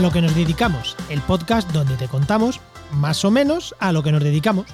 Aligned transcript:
a 0.00 0.02
lo 0.02 0.10
que 0.10 0.22
nos 0.22 0.34
dedicamos, 0.34 0.96
el 1.10 1.20
podcast 1.20 1.70
donde 1.72 1.94
te 1.96 2.08
contamos 2.08 2.58
más 2.90 3.22
o 3.26 3.30
menos 3.30 3.74
a 3.80 3.92
lo 3.92 4.02
que 4.02 4.10
nos 4.10 4.24
dedicamos. 4.24 4.64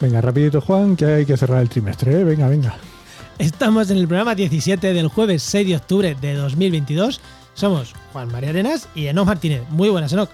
Venga, 0.00 0.20
rapidito 0.20 0.60
Juan, 0.60 0.94
que 0.94 1.04
hay 1.04 1.26
que 1.26 1.36
cerrar 1.36 1.62
el 1.62 1.68
trimestre, 1.68 2.20
¿eh? 2.20 2.22
venga, 2.22 2.46
venga. 2.46 2.76
Estamos 3.38 3.90
en 3.90 3.96
el 3.96 4.06
programa 4.06 4.36
17 4.36 4.92
del 4.92 5.08
jueves 5.08 5.42
6 5.42 5.66
de 5.66 5.74
octubre 5.74 6.16
de 6.20 6.34
2022. 6.34 7.20
Somos 7.54 7.92
Juan 8.12 8.30
María 8.30 8.50
Arenas 8.50 8.88
y 8.94 9.08
Enoch 9.08 9.26
Martínez. 9.26 9.62
Muy 9.70 9.88
buenas, 9.88 10.12
Enoch. 10.12 10.30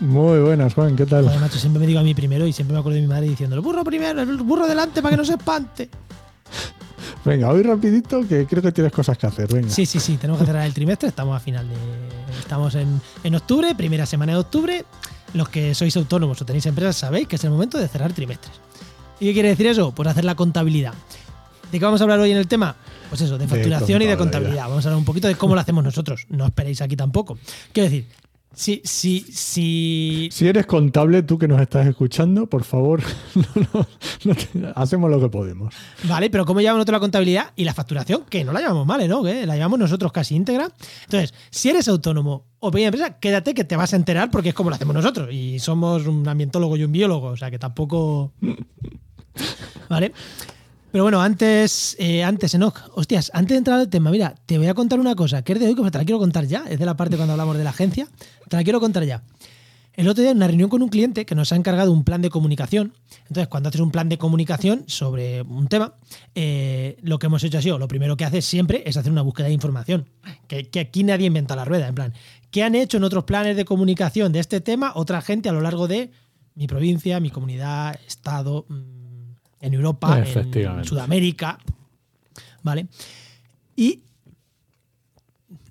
Muy 0.00 0.40
buenas, 0.40 0.74
Juan, 0.74 0.96
¿qué 0.96 1.06
tal? 1.06 1.26
Joder, 1.26 1.38
macho, 1.38 1.60
siempre 1.60 1.78
me 1.78 1.86
digo 1.86 2.00
a 2.00 2.02
mí 2.02 2.16
primero 2.16 2.48
y 2.48 2.52
siempre 2.52 2.74
me 2.74 2.80
acuerdo 2.80 2.96
de 2.96 3.02
mi 3.02 3.08
madre 3.08 3.28
diciendo 3.28 3.54
el 3.54 3.62
burro 3.62 3.84
primero, 3.84 4.20
el 4.20 4.38
burro 4.38 4.66
delante 4.66 5.02
para 5.02 5.12
que 5.12 5.18
no 5.18 5.24
se 5.24 5.34
espante. 5.34 5.88
Venga, 7.24 7.48
hoy 7.48 7.62
rapidito 7.62 8.26
que 8.26 8.44
creo 8.44 8.60
que 8.60 8.72
tienes 8.72 8.92
cosas 8.92 9.16
que 9.16 9.28
hacer, 9.28 9.46
venga. 9.52 9.70
Sí, 9.70 9.86
sí, 9.86 10.00
sí, 10.00 10.16
tenemos 10.16 10.40
que 10.40 10.46
cerrar 10.46 10.66
el 10.66 10.74
trimestre, 10.74 11.10
estamos 11.10 11.36
a 11.36 11.38
final 11.38 11.68
de... 11.68 12.23
Estamos 12.44 12.74
en, 12.74 13.00
en 13.24 13.34
octubre, 13.34 13.74
primera 13.74 14.04
semana 14.04 14.32
de 14.32 14.38
octubre. 14.38 14.84
Los 15.32 15.48
que 15.48 15.74
sois 15.74 15.96
autónomos 15.96 16.40
o 16.40 16.44
tenéis 16.44 16.66
empresas 16.66 16.94
sabéis 16.94 17.26
que 17.26 17.36
es 17.36 17.44
el 17.44 17.50
momento 17.50 17.78
de 17.78 17.88
cerrar 17.88 18.12
trimestres. 18.12 18.60
¿Y 19.18 19.26
qué 19.26 19.32
quiere 19.32 19.48
decir 19.48 19.66
eso? 19.66 19.92
Pues 19.92 20.06
hacer 20.08 20.26
la 20.26 20.34
contabilidad. 20.34 20.92
¿De 21.72 21.78
qué 21.78 21.84
vamos 21.84 22.02
a 22.02 22.04
hablar 22.04 22.20
hoy 22.20 22.30
en 22.30 22.36
el 22.36 22.46
tema? 22.46 22.76
Pues 23.08 23.22
eso, 23.22 23.38
de 23.38 23.46
De 23.46 23.48
facturación 23.48 24.02
y 24.02 24.06
de 24.06 24.16
contabilidad. 24.18 24.68
Vamos 24.68 24.84
a 24.84 24.88
hablar 24.88 24.98
un 24.98 25.06
poquito 25.06 25.26
de 25.26 25.36
cómo 25.36 25.54
lo 25.54 25.60
hacemos 25.62 25.82
nosotros. 25.82 26.26
No 26.28 26.44
esperéis 26.44 26.82
aquí 26.82 26.96
tampoco. 26.96 27.38
Quiero 27.72 27.88
decir, 27.88 28.06
si, 28.54 28.80
si, 28.84 29.20
si, 29.20 30.28
Si 30.32 30.46
eres 30.48 30.66
contable, 30.66 31.22
tú 31.22 31.38
que 31.38 31.46
nos 31.48 31.60
estás 31.60 31.86
escuchando, 31.86 32.46
por 32.46 32.64
favor, 32.64 33.02
no, 33.34 33.44
no, 33.74 33.86
no 34.24 34.34
te- 34.34 34.72
hacemos 34.74 35.10
lo 35.10 35.20
que 35.20 35.28
podemos. 35.28 35.74
Vale, 36.04 36.30
pero 36.30 36.44
¿cómo 36.44 36.60
llevamos 36.60 36.78
nosotros 36.78 36.96
la 36.96 37.00
contabilidad 37.00 37.52
y 37.56 37.64
la 37.64 37.74
facturación? 37.74 38.24
Que 38.28 38.44
no 38.44 38.52
la 38.52 38.60
llevamos 38.60 38.86
mal, 38.86 39.00
¿eh? 39.00 39.08
¿no? 39.08 39.22
Que 39.22 39.46
la 39.46 39.54
llevamos 39.54 39.78
nosotros 39.78 40.12
casi 40.12 40.34
íntegra. 40.36 40.68
Entonces, 41.04 41.34
si 41.50 41.70
eres 41.70 41.88
autónomo 41.88 42.46
o 42.60 42.70
pequeña 42.70 42.88
empresa, 42.88 43.18
quédate 43.18 43.54
que 43.54 43.64
te 43.64 43.76
vas 43.76 43.92
a 43.92 43.96
enterar 43.96 44.30
porque 44.30 44.50
es 44.50 44.54
como 44.54 44.70
lo 44.70 44.76
hacemos 44.76 44.94
nosotros. 44.94 45.28
Y 45.32 45.58
somos 45.58 46.06
un 46.06 46.26
ambientólogo 46.28 46.76
y 46.76 46.84
un 46.84 46.92
biólogo, 46.92 47.28
o 47.28 47.36
sea 47.36 47.50
que 47.50 47.58
tampoco. 47.58 48.32
¿Vale? 49.88 50.12
Pero 50.94 51.02
bueno, 51.02 51.20
antes, 51.20 51.96
eh, 51.98 52.22
antes, 52.22 52.54
Enoch, 52.54 52.78
hostias, 52.94 53.32
antes 53.34 53.56
de 53.56 53.58
entrar 53.58 53.80
al 53.80 53.88
tema, 53.88 54.12
mira, 54.12 54.36
te 54.46 54.58
voy 54.58 54.68
a 54.68 54.74
contar 54.74 55.00
una 55.00 55.16
cosa 55.16 55.42
que 55.42 55.54
es 55.54 55.58
de 55.58 55.66
hoy, 55.66 55.74
que 55.74 55.90
te 55.90 55.98
la 55.98 56.04
quiero 56.04 56.20
contar 56.20 56.46
ya, 56.46 56.62
es 56.70 56.78
de 56.78 56.86
la 56.86 56.96
parte 56.96 57.16
cuando 57.16 57.32
hablamos 57.32 57.58
de 57.58 57.64
la 57.64 57.70
agencia, 57.70 58.06
te 58.48 58.56
la 58.56 58.62
quiero 58.62 58.78
contar 58.78 59.02
ya. 59.02 59.24
El 59.94 60.06
otro 60.06 60.22
día 60.22 60.30
en 60.30 60.36
una 60.36 60.46
reunión 60.46 60.70
con 60.70 60.82
un 60.84 60.88
cliente 60.88 61.26
que 61.26 61.34
nos 61.34 61.50
ha 61.52 61.56
encargado 61.56 61.90
un 61.90 62.04
plan 62.04 62.22
de 62.22 62.30
comunicación. 62.30 62.92
Entonces, 63.22 63.48
cuando 63.48 63.70
haces 63.70 63.80
un 63.80 63.90
plan 63.90 64.08
de 64.08 64.18
comunicación 64.18 64.84
sobre 64.86 65.42
un 65.42 65.66
tema, 65.66 65.94
eh, 66.36 66.96
lo 67.02 67.18
que 67.18 67.26
hemos 67.26 67.42
hecho 67.42 67.58
ha 67.58 67.62
sido, 67.62 67.76
lo 67.76 67.88
primero 67.88 68.16
que 68.16 68.24
haces 68.24 68.44
siempre 68.44 68.84
es 68.86 68.96
hacer 68.96 69.10
una 69.10 69.22
búsqueda 69.22 69.48
de 69.48 69.52
información. 69.52 70.08
Que, 70.46 70.70
que 70.70 70.78
aquí 70.78 71.02
nadie 71.02 71.26
inventa 71.26 71.56
la 71.56 71.64
rueda, 71.64 71.88
en 71.88 71.96
plan, 71.96 72.14
¿qué 72.52 72.62
han 72.62 72.76
hecho 72.76 72.98
en 72.98 73.02
otros 73.02 73.24
planes 73.24 73.56
de 73.56 73.64
comunicación 73.64 74.30
de 74.30 74.38
este 74.38 74.60
tema 74.60 74.92
otra 74.94 75.22
gente 75.22 75.48
a 75.48 75.52
lo 75.52 75.60
largo 75.60 75.88
de 75.88 76.12
mi 76.54 76.68
provincia, 76.68 77.18
mi 77.18 77.30
comunidad, 77.30 77.98
estado, 78.06 78.66
mm, 78.68 79.03
en 79.64 79.74
Europa, 79.74 80.18
en. 80.18 80.84
Sudamérica? 80.84 81.58
¿Vale? 82.62 82.86
Y 83.76 84.02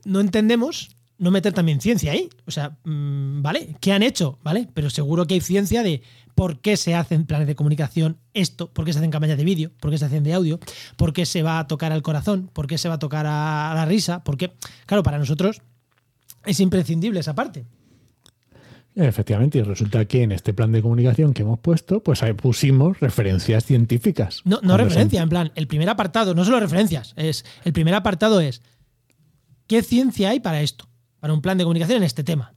no 0.06 0.20
entendemos 0.20 0.90
no 1.18 1.32
meter 1.32 1.54
también 1.54 1.80
ciencia 1.80 2.12
ahí. 2.12 2.30
O 2.46 2.52
sea, 2.52 2.78
mm, 2.84 3.42
¿vale? 3.42 3.76
¿Qué 3.80 3.94
han 3.94 4.04
hecho? 4.04 4.40
¿Vale? 4.44 4.68
Pero 4.74 4.90
seguro 4.90 5.26
que 5.26 5.36
hay 5.36 5.42
ciencia 5.42 5.84
de 5.84 6.02
por 6.36 6.60
qué 6.60 6.76
se 6.76 6.96
hacen 6.96 7.26
planes 7.26 7.48
de 7.48 7.56
comunicación 7.56 8.18
esto, 8.34 8.72
por 8.74 8.86
qué 8.86 8.94
se 8.94 9.00
hacen 9.00 9.12
campañas 9.12 9.38
de 9.38 9.44
vídeo, 9.44 9.72
por 9.80 9.92
qué 9.92 9.98
se 9.98 10.06
hacen 10.06 10.24
de 10.24 10.34
audio, 10.34 10.60
por 10.98 11.14
qué 11.14 11.26
se 11.26 11.44
va 11.44 11.60
a 11.60 11.68
tocar 11.68 11.92
al 11.92 12.02
corazón, 12.02 12.50
por 12.52 12.68
qué 12.68 12.78
se 12.78 12.90
va 12.90 12.96
a 12.96 13.00
tocar 13.00 13.26
a 13.28 13.74
la 13.76 13.86
risa, 13.86 14.24
porque, 14.24 14.54
claro, 14.86 15.04
para 15.04 15.20
nosotros 15.20 15.62
es 16.46 16.60
imprescindible 16.60 17.20
esa 17.20 17.36
parte. 17.36 17.66
Efectivamente, 18.96 19.58
y 19.58 19.64
resulta 19.64 20.06
que 20.06 20.22
en 20.22 20.32
este 20.32 20.54
plan 20.54 20.72
de 20.72 20.82
comunicación 20.82 21.34
que 21.34 21.42
hemos 21.42 21.60
puesto, 21.60 22.02
pues 22.04 22.22
ahí 22.22 22.34
pusimos 22.34 23.00
referencias 23.00 23.66
científicas. 23.66 24.42
No, 24.46 24.60
no 24.62 24.78
referencia, 24.78 25.22
en 25.22 25.30
plan, 25.30 25.52
el 25.56 25.68
primer 25.68 25.90
apartado, 25.90 26.36
no 26.36 26.46
solo 26.46 26.60
referencias, 26.60 27.14
es 27.16 27.44
el 27.64 27.74
primer 27.74 27.96
apartado 27.96 28.40
es 28.40 28.62
¿qué 29.68 29.82
ciencia 29.82 30.30
hay 30.30 30.40
para 30.40 30.62
esto? 30.62 30.88
Para 31.20 31.34
un 31.34 31.42
plan 31.42 31.58
de 31.58 31.64
comunicación 31.64 31.98
en 31.98 32.04
este 32.04 32.24
tema. 32.24 32.54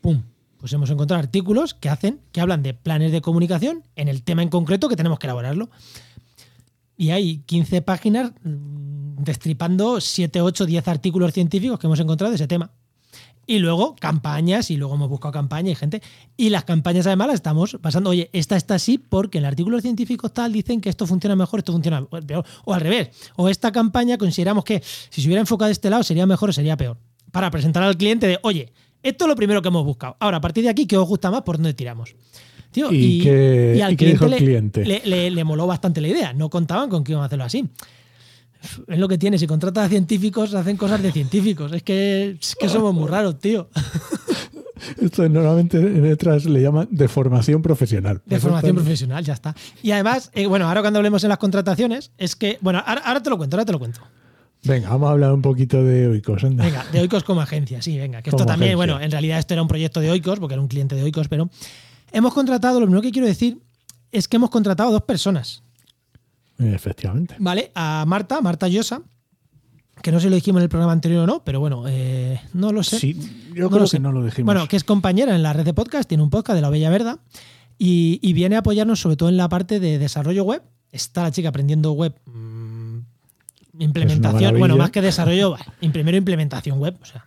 ¡Pum! 0.00 0.22
Pues 0.58 0.72
hemos 0.72 0.90
encontrado 0.90 1.20
artículos 1.20 1.74
que 1.74 1.88
hacen, 1.88 2.20
que 2.32 2.40
hablan 2.40 2.62
de 2.62 2.74
planes 2.74 3.12
de 3.12 3.20
comunicación 3.20 3.84
en 3.94 4.08
el 4.08 4.22
tema 4.22 4.42
en 4.42 4.48
concreto 4.48 4.88
que 4.88 4.96
tenemos 4.96 5.18
que 5.18 5.26
elaborarlo. 5.26 5.70
Y 6.96 7.10
hay 7.10 7.38
15 7.38 7.82
páginas 7.82 8.32
mm, 8.42 9.22
destripando 9.22 10.00
7, 10.00 10.40
8, 10.40 10.66
10 10.66 10.88
artículos 10.88 11.32
científicos 11.32 11.78
que 11.78 11.86
hemos 11.86 12.00
encontrado 12.00 12.30
de 12.30 12.36
ese 12.36 12.48
tema. 12.48 12.72
Y 13.46 13.58
luego 13.58 13.96
campañas, 13.98 14.70
y 14.70 14.76
luego 14.76 14.94
hemos 14.94 15.08
buscado 15.08 15.32
campañas 15.32 15.72
y 15.72 15.74
gente. 15.74 16.02
Y 16.36 16.50
las 16.50 16.64
campañas 16.64 17.06
además 17.06 17.26
las 17.28 17.34
estamos 17.34 17.76
pasando, 17.80 18.10
oye, 18.10 18.30
esta 18.32 18.56
está 18.56 18.76
así 18.76 18.98
porque 18.98 19.38
en 19.38 19.44
el 19.44 19.48
artículo 19.48 19.80
científico 19.80 20.28
tal 20.28 20.52
dicen 20.52 20.80
que 20.80 20.88
esto 20.88 21.06
funciona 21.06 21.34
mejor, 21.34 21.58
esto 21.60 21.72
funciona 21.72 22.06
peor. 22.26 22.44
O 22.64 22.72
al 22.72 22.80
revés. 22.80 23.10
O 23.36 23.48
esta 23.48 23.72
campaña 23.72 24.16
consideramos 24.16 24.64
que 24.64 24.80
si 25.10 25.20
se 25.22 25.26
hubiera 25.28 25.40
enfocado 25.40 25.66
de 25.66 25.72
este 25.72 25.90
lado 25.90 26.02
sería 26.04 26.24
mejor 26.26 26.50
o 26.50 26.52
sería 26.52 26.76
peor. 26.76 26.96
Para 27.32 27.50
presentar 27.50 27.82
al 27.82 27.96
cliente 27.96 28.26
de, 28.28 28.38
oye, 28.42 28.72
esto 29.02 29.24
es 29.24 29.28
lo 29.28 29.34
primero 29.34 29.60
que 29.60 29.68
hemos 29.68 29.84
buscado. 29.84 30.16
Ahora, 30.20 30.36
a 30.36 30.40
partir 30.40 30.62
de 30.62 30.70
aquí, 30.70 30.86
¿qué 30.86 30.96
os 30.96 31.08
gusta 31.08 31.30
más? 31.30 31.42
¿Por 31.42 31.56
dónde 31.56 31.74
tiramos? 31.74 32.14
Tío, 32.70 32.90
¿Y 32.92 33.20
qué- 33.22 33.74
y 33.90 33.96
qué 33.96 34.06
dijo 34.06 34.24
el 34.26 34.30
cliente? 34.38 34.84
Le, 34.86 35.02
le- 35.04 35.30
le 35.30 35.44
moló 35.44 35.66
bastante 35.66 36.00
la 36.00 36.08
idea. 36.08 36.32
No 36.32 36.48
contaban 36.48 36.88
con 36.88 37.02
que 37.02 37.12
íbamos 37.12 37.24
a 37.24 37.26
hacerlo 37.26 37.44
así. 37.44 37.68
Es 38.86 38.98
lo 38.98 39.08
que 39.08 39.18
tiene. 39.18 39.38
Si 39.38 39.46
contratas 39.46 39.86
a 39.86 39.88
científicos, 39.88 40.54
hacen 40.54 40.76
cosas 40.76 41.02
de 41.02 41.12
científicos. 41.12 41.72
Es 41.72 41.82
que, 41.82 42.36
es 42.40 42.56
que 42.56 42.68
somos 42.68 42.94
muy 42.94 43.08
raros, 43.08 43.38
tío. 43.38 43.68
Esto 45.00 45.28
normalmente 45.28 45.78
en 45.78 46.02
letras 46.02 46.44
le 46.44 46.60
llaman 46.60 46.88
de 46.90 47.06
formación 47.08 47.62
profesional. 47.62 48.20
De 48.26 48.40
formación 48.40 48.74
profesional, 48.74 49.24
ya 49.24 49.34
está. 49.34 49.54
Y 49.82 49.92
además, 49.92 50.30
eh, 50.34 50.46
bueno, 50.46 50.66
ahora 50.66 50.80
cuando 50.80 50.98
hablemos 50.98 51.22
en 51.22 51.28
las 51.28 51.38
contrataciones, 51.38 52.10
es 52.18 52.34
que, 52.34 52.58
bueno, 52.60 52.82
ahora, 52.84 53.00
ahora 53.04 53.22
te 53.22 53.30
lo 53.30 53.36
cuento, 53.38 53.56
ahora 53.56 53.64
te 53.64 53.72
lo 53.72 53.78
cuento. 53.78 54.00
Venga, 54.64 54.90
vamos 54.90 55.08
a 55.08 55.12
hablar 55.12 55.32
un 55.32 55.42
poquito 55.42 55.82
de 55.84 56.08
Oikos. 56.08 56.44
anda. 56.44 56.64
Venga, 56.64 56.84
de 56.92 57.00
Oikos 57.00 57.24
como 57.24 57.40
agencia, 57.40 57.82
sí, 57.82 57.98
venga. 57.98 58.22
Que 58.22 58.30
esto 58.30 58.38
Como 58.38 58.46
también, 58.46 58.70
agencia. 58.70 58.76
bueno, 58.76 59.00
en 59.00 59.10
realidad 59.10 59.38
esto 59.38 59.54
era 59.54 59.62
un 59.62 59.68
proyecto 59.68 60.00
de 60.00 60.10
Oikos, 60.10 60.38
porque 60.38 60.54
era 60.54 60.62
un 60.62 60.68
cliente 60.68 60.94
de 60.94 61.02
Oikos, 61.02 61.28
pero 61.28 61.50
hemos 62.12 62.32
contratado, 62.32 62.78
lo 62.78 62.86
primero 62.86 63.02
que 63.02 63.10
quiero 63.10 63.26
decir 63.26 63.58
es 64.12 64.28
que 64.28 64.36
hemos 64.36 64.50
contratado 64.50 64.90
a 64.90 64.92
dos 64.92 65.02
personas, 65.02 65.62
Efectivamente. 66.58 67.36
¿vale? 67.38 67.72
A 67.74 68.04
Marta, 68.06 68.40
Marta 68.40 68.68
Llosa, 68.68 69.02
que 70.02 70.12
no 70.12 70.18
sé 70.18 70.24
si 70.24 70.30
lo 70.30 70.36
dijimos 70.36 70.60
en 70.60 70.64
el 70.64 70.68
programa 70.68 70.92
anterior 70.92 71.24
o 71.24 71.26
no, 71.26 71.44
pero 71.44 71.60
bueno, 71.60 71.84
eh, 71.86 72.40
no 72.54 72.72
lo 72.72 72.82
sé. 72.82 72.98
Sí, 72.98 73.14
yo 73.54 73.64
No 73.64 73.70
creo 73.70 73.86
que 73.86 73.98
no 73.98 74.12
lo 74.12 74.24
dijimos. 74.24 74.46
Bueno, 74.46 74.68
que 74.68 74.76
es 74.76 74.84
compañera 74.84 75.34
en 75.34 75.42
la 75.42 75.52
red 75.52 75.64
de 75.64 75.74
podcast, 75.74 76.08
tiene 76.08 76.22
un 76.22 76.30
podcast 76.30 76.56
de 76.56 76.62
la 76.62 76.70
Bella 76.70 76.90
Verda 76.90 77.18
y, 77.78 78.18
y 78.22 78.32
viene 78.32 78.56
a 78.56 78.60
apoyarnos 78.60 79.00
sobre 79.00 79.16
todo 79.16 79.28
en 79.28 79.36
la 79.36 79.48
parte 79.48 79.80
de 79.80 79.98
desarrollo 79.98 80.44
web. 80.44 80.62
Está 80.90 81.22
la 81.22 81.30
chica 81.30 81.48
aprendiendo 81.48 81.92
web, 81.92 82.14
mm, 82.26 82.98
implementación, 83.78 84.58
bueno, 84.58 84.76
más 84.76 84.90
que 84.90 85.00
desarrollo, 85.00 85.56
primero 85.92 86.16
implementación 86.16 86.78
web, 86.78 86.96
o 87.00 87.04
sea, 87.04 87.26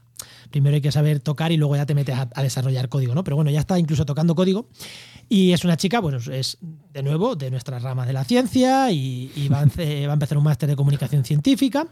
primero 0.55 0.75
hay 0.75 0.81
que 0.81 0.91
saber 0.93 1.19
tocar 1.19 1.51
y 1.51 1.57
luego 1.57 1.75
ya 1.75 1.85
te 1.85 1.93
metes 1.93 2.15
a, 2.15 2.29
a 2.33 2.41
desarrollar 2.41 2.87
código, 2.87 3.13
¿no? 3.13 3.25
Pero 3.25 3.35
bueno, 3.35 3.51
ya 3.51 3.59
está 3.59 3.77
incluso 3.77 4.05
tocando 4.05 4.35
código 4.35 4.69
y 5.27 5.51
es 5.51 5.65
una 5.65 5.75
chica, 5.75 5.99
bueno, 5.99 6.17
es 6.31 6.57
de 6.93 7.03
nuevo 7.03 7.35
de 7.35 7.51
nuestras 7.51 7.83
ramas 7.83 8.07
de 8.07 8.13
la 8.13 8.23
ciencia 8.23 8.89
y, 8.89 9.29
y 9.35 9.49
va, 9.49 9.59
a, 9.59 9.63
hacer- 9.65 10.07
va 10.07 10.11
a 10.11 10.13
empezar 10.13 10.37
un 10.37 10.45
máster 10.45 10.69
de 10.69 10.77
comunicación 10.77 11.25
científica. 11.25 11.85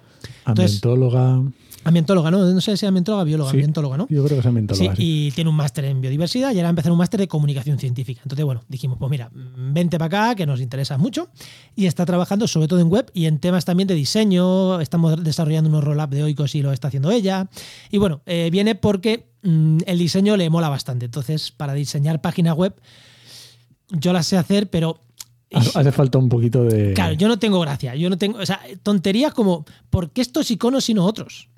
Entonces, 0.48 0.82
Ambientóloga. 0.82 1.44
Ambientóloga, 1.84 2.32
¿no? 2.32 2.46
No 2.46 2.62
sé 2.62 2.78
si 2.78 2.86
ambientóloga, 2.86 3.24
bióloga, 3.24 3.52
Sí, 3.52 3.58
ambientóloga, 3.58 3.98
¿no? 3.98 4.08
Yo 4.10 4.24
creo 4.24 4.36
que 4.36 4.40
es 4.40 4.46
ambientóloga. 4.46 4.96
Sí, 4.96 5.02
sí. 5.02 5.28
y 5.28 5.32
tiene 5.32 5.50
un 5.50 5.56
máster 5.56 5.86
en 5.86 6.02
biodiversidad 6.02 6.52
y 6.54 6.58
ahora 6.58 6.70
empezar 6.70 6.92
un 6.92 6.98
máster 6.98 7.20
de 7.20 7.28
comunicación 7.28 7.80
científica. 7.80 8.22
Entonces, 8.24 8.46
bueno, 8.46 8.64
dijimos, 8.68 8.98
pues 9.00 9.10
mira, 9.10 9.30
vente 9.34 9.98
para 9.98 10.30
acá, 10.30 10.36
que 10.36 10.46
nos 10.46 10.62
interesa 10.62 10.98
mucho. 10.98 11.30
Y 11.76 11.86
está 11.86 12.06
trabajando 12.06 12.48
sobre 12.48 12.68
todo 12.68 12.80
en 12.80 12.90
web 12.90 13.10
y 13.14 13.26
en 13.26 13.40
temas 13.40 13.66
también 13.66 13.88
de 13.88 13.96
diseño. 13.96 14.80
Estamos 14.80 15.24
desarrollando 15.24 15.70
unos 15.70 15.84
roll-up 15.84 16.10
de 16.10 16.24
Oikos 16.24 16.56
y 16.56 16.62
lo 16.62 16.72
está 16.72 16.88
haciendo 16.88 17.12
ella. 17.12 17.50
Y 17.92 17.98
bueno, 17.98 18.22
eh, 18.26 18.50
viene 18.52 18.76
porque 18.76 19.28
mm, 19.44 19.80
el 19.86 19.98
diseño 19.98 20.38
le 20.38 20.50
mola 20.50 20.70
bastante. 20.70 21.06
Entonces, 21.06 21.52
para 21.52 21.74
diseñar 21.74 22.22
páginas 22.22 22.56
web, 22.56 22.74
yo 23.90 24.14
las 24.14 24.28
sé 24.28 24.38
hacer, 24.38 24.70
pero 24.70 25.00
Hace 25.54 25.80
hace 25.80 25.92
falta 25.92 26.18
un 26.18 26.30
poquito 26.30 26.64
de. 26.64 26.94
Claro, 26.94 27.14
yo 27.14 27.28
no 27.28 27.38
tengo 27.38 27.60
gracia. 27.60 27.96
Yo 27.96 28.10
no 28.10 28.18
tengo. 28.18 28.40
O 28.40 28.46
sea, 28.46 28.60
tonterías 28.82 29.34
como, 29.34 29.66
¿por 29.90 30.10
qué 30.12 30.22
estos 30.22 30.50
iconos 30.50 30.90
y 30.90 30.94
no 30.94 31.06
otros? 31.06 31.50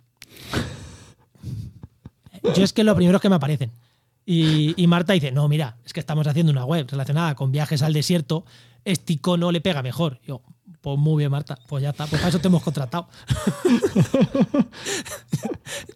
Yo 2.55 2.63
es 2.63 2.73
que 2.73 2.83
lo 2.83 2.95
primero 2.95 3.19
que 3.19 3.29
me 3.29 3.35
aparecen. 3.35 3.71
Y, 4.25 4.73
y 4.81 4.87
Marta 4.87 5.13
dice, 5.13 5.31
no, 5.31 5.47
mira, 5.47 5.77
es 5.85 5.93
que 5.93 5.99
estamos 5.99 6.25
haciendo 6.27 6.51
una 6.51 6.65
web 6.65 6.87
relacionada 6.89 7.35
con 7.35 7.51
viajes 7.51 7.81
al 7.83 7.93
desierto, 7.93 8.45
este 8.83 9.13
icono 9.13 9.51
le 9.51 9.61
pega 9.61 9.83
mejor. 9.83 10.19
Yo, 10.25 10.41
pues 10.81 10.97
muy 10.97 11.21
bien, 11.21 11.31
Marta, 11.31 11.57
pues 11.67 11.83
ya 11.83 11.91
está, 11.91 12.07
pues 12.07 12.19
para 12.21 12.29
eso 12.29 12.39
te 12.39 12.47
hemos 12.47 12.63
contratado. 12.63 13.07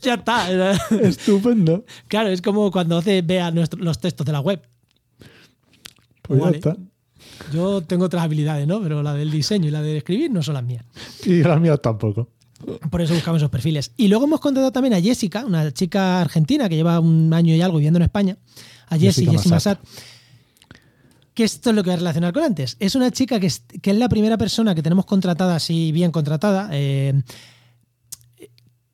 ya 0.02 0.16
está. 0.16 0.72
Estupendo. 1.02 1.86
Claro, 2.08 2.30
es 2.30 2.42
como 2.42 2.72
cuando 2.72 2.98
hace 2.98 3.22
vea 3.22 3.52
nuestro- 3.52 3.80
los 3.82 4.00
textos 4.00 4.26
de 4.26 4.32
la 4.32 4.40
web. 4.42 4.62
Pues 6.22 6.40
Vale. 6.40 6.60
ya 6.60 6.72
está. 6.72 6.78
Yo 7.54 7.82
tengo 7.82 8.06
otras 8.06 8.24
habilidades, 8.24 8.68
¿no? 8.68 8.82
Pero 8.82 9.02
la 9.02 9.14
del 9.14 9.32
diseño 9.32 9.68
y 9.68 9.72
la 9.72 9.82
de 9.82 9.98
escribir 9.98 10.32
no 10.32 10.44
son 10.44 10.54
las 10.56 10.64
mías. 10.64 10.86
Y 11.26 11.42
las 11.44 11.60
mías 11.60 11.82
tampoco. 11.82 12.30
Por 12.90 13.02
eso 13.02 13.14
buscamos 13.14 13.42
esos 13.42 13.50
perfiles. 13.50 13.92
Y 13.98 14.08
luego 14.08 14.26
hemos 14.26 14.40
contratado 14.40 14.72
también 14.72 14.94
a 14.94 15.02
Jessica, 15.02 15.46
una 15.46 15.72
chica 15.72 16.22
argentina 16.22 16.68
que 16.68 16.76
lleva 16.76 17.00
un 17.00 17.34
año 17.34 17.56
y 17.56 17.62
algo 17.62 17.78
viviendo 17.78 17.98
en 17.98 18.04
España. 18.04 18.38
A 18.88 18.96
Jessie, 18.96 19.26
Jessica 19.26 19.32
Jessie 19.34 19.52
Massat. 19.52 19.80
Que 21.34 21.44
esto 21.44 21.70
es 21.70 21.76
lo 21.76 21.84
que 21.84 21.90
voy 21.90 21.96
a 21.96 21.98
relacionar 21.98 22.34
con 22.34 22.44
antes. 22.44 22.76
Es 22.80 22.96
una 22.96 23.12
chica 23.12 23.40
que 23.40 23.48
es, 23.48 23.64
que 23.82 23.92
es 23.92 23.98
la 23.98 24.10
primera 24.10 24.38
persona 24.38 24.76
que 24.76 24.84
tenemos 24.84 25.06
contratada, 25.06 25.56
así 25.56 25.92
bien 25.92 26.12
contratada, 26.12 26.70
eh, 26.74 27.22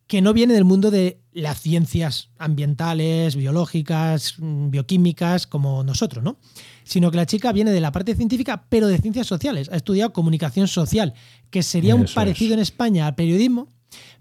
que 0.08 0.22
no 0.22 0.34
viene 0.34 0.54
del 0.54 0.66
mundo 0.66 0.92
de 0.92 1.22
las 1.34 1.60
ciencias 1.60 2.30
ambientales, 2.38 3.36
biológicas, 3.36 4.36
bioquímicas, 4.38 5.48
como 5.48 5.84
nosotros, 5.84 6.24
¿no? 6.24 6.38
Sino 6.86 7.12
que 7.12 7.18
la 7.18 7.26
chica 7.26 7.52
viene 7.52 7.72
de 7.72 7.82
la 7.82 7.92
parte 7.92 8.16
científica, 8.16 8.66
pero 8.70 8.88
de 8.88 8.98
ciencias 9.00 9.28
sociales. 9.28 9.70
Ha 9.72 9.76
estudiado 9.76 10.14
comunicación 10.14 10.68
social, 10.68 11.14
que 11.50 11.64
sería 11.64 11.96
un 11.96 12.06
parecido 12.14 12.52
es. 12.52 12.54
en 12.54 12.60
España 12.60 13.08
al 13.08 13.16
periodismo, 13.16 13.68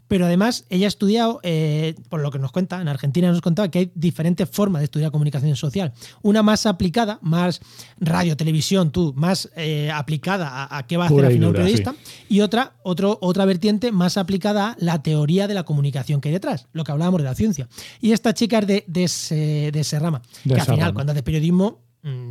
pero 0.08 0.26
además 0.26 0.64
ella 0.69 0.87
ha 0.87 0.88
estudiado, 0.88 1.40
eh, 1.43 1.94
por 2.08 2.20
lo 2.20 2.31
que 2.31 2.38
nos 2.38 2.52
cuenta, 2.52 2.81
en 2.81 2.88
Argentina 2.88 3.31
nos 3.31 3.40
contaba 3.40 3.70
que 3.70 3.78
hay 3.78 3.93
diferentes 3.94 4.49
formas 4.49 4.81
de 4.81 4.84
estudiar 4.84 5.11
comunicación 5.11 5.56
social. 5.56 5.93
Una 6.22 6.43
más 6.43 6.66
aplicada, 6.66 7.19
más 7.22 7.61
radio, 7.99 8.37
televisión, 8.37 8.90
tú, 8.90 9.14
más 9.16 9.50
eh, 9.56 9.90
aplicada 9.90 10.49
a, 10.49 10.78
a 10.78 10.87
qué 10.87 10.96
va 10.96 11.05
a 11.05 11.06
hacer 11.06 11.25
al 11.25 11.32
final 11.32 11.49
un 11.49 11.52
dura, 11.55 11.64
periodista. 11.64 11.94
Y 12.28 12.40
otra, 12.40 12.75
otro, 12.82 13.19
otra 13.22 13.44
vertiente 13.44 13.93
más 13.93 14.19
aplicada 14.19 14.72
a 14.72 14.76
la 14.78 15.02
teoría 15.02 15.49
de 15.49 15.55
la 15.55 15.64
comunicación 15.64 16.20
que 16.20 16.28
hay 16.28 16.34
detrás, 16.34 16.69
lo 16.72 16.84
que 16.84 16.93
hablábamos 16.93 17.22
de 17.22 17.25
la 17.25 17.34
ciencia. 17.34 17.69
Y 18.00 18.12
esta 18.12 18.34
chica 18.34 18.58
es 18.58 18.66
de, 18.66 18.84
de, 18.87 19.05
ese, 19.05 19.34
de. 19.34 19.72
De 19.72 19.81
que 19.81 20.61
esa 20.61 20.72
al 20.72 20.78
final, 20.78 20.94
cuando 20.94 21.12
haces 21.12 21.22
periodismo, 21.22 21.81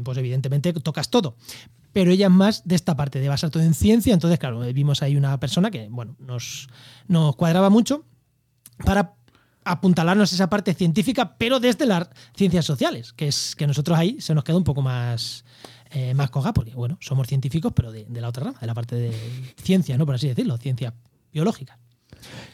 pues 0.04 0.18
evidentemente 0.18 0.74
tocas 0.74 1.10
todo. 1.10 1.36
Pero 1.92 2.12
ella 2.12 2.28
es 2.28 2.32
más 2.32 2.68
de 2.68 2.76
esta 2.76 2.96
parte, 2.96 3.20
de 3.20 3.30
basar 3.30 3.50
todo 3.50 3.64
en 3.64 3.74
ciencia. 3.74 4.14
Entonces, 4.14 4.40
claro, 4.40 4.60
vimos 4.74 5.02
ahí 5.04 5.16
una 5.16 5.40
persona 5.40 5.72
que, 5.72 5.88
bueno, 5.90 6.16
nos, 6.20 6.68
nos 7.08 7.36
cuadraba 7.36 7.70
mucho 7.70 8.06
para 8.84 9.14
apuntalarnos 9.66 10.34
esa 10.34 10.50
parte 10.50 10.74
científica, 10.74 11.38
pero 11.38 11.60
desde 11.60 11.86
las 11.86 12.10
ciencias 12.36 12.66
sociales, 12.66 13.14
que 13.14 13.28
es 13.28 13.56
que 13.56 13.68
nosotros 13.68 13.98
ahí 13.98 14.20
se 14.20 14.34
nos 14.34 14.44
queda 14.44 14.58
un 14.58 14.64
poco 14.64 14.82
más, 14.82 15.46
eh, 15.92 16.14
más 16.14 16.30
coja, 16.30 16.54
porque 16.54 16.74
bueno, 16.74 16.98
somos 17.00 17.28
científicos, 17.28 17.72
pero 17.76 17.92
de, 17.92 18.06
de 18.06 18.22
la 18.22 18.30
otra 18.30 18.46
rama, 18.46 18.60
de 18.60 18.68
la 18.68 18.74
parte 18.74 18.96
de 18.96 19.14
ciencia, 19.62 19.98
¿no? 19.98 20.06
Por 20.06 20.16
así 20.16 20.28
decirlo, 20.28 20.58
ciencia 20.58 20.94
biológica. 21.32 21.78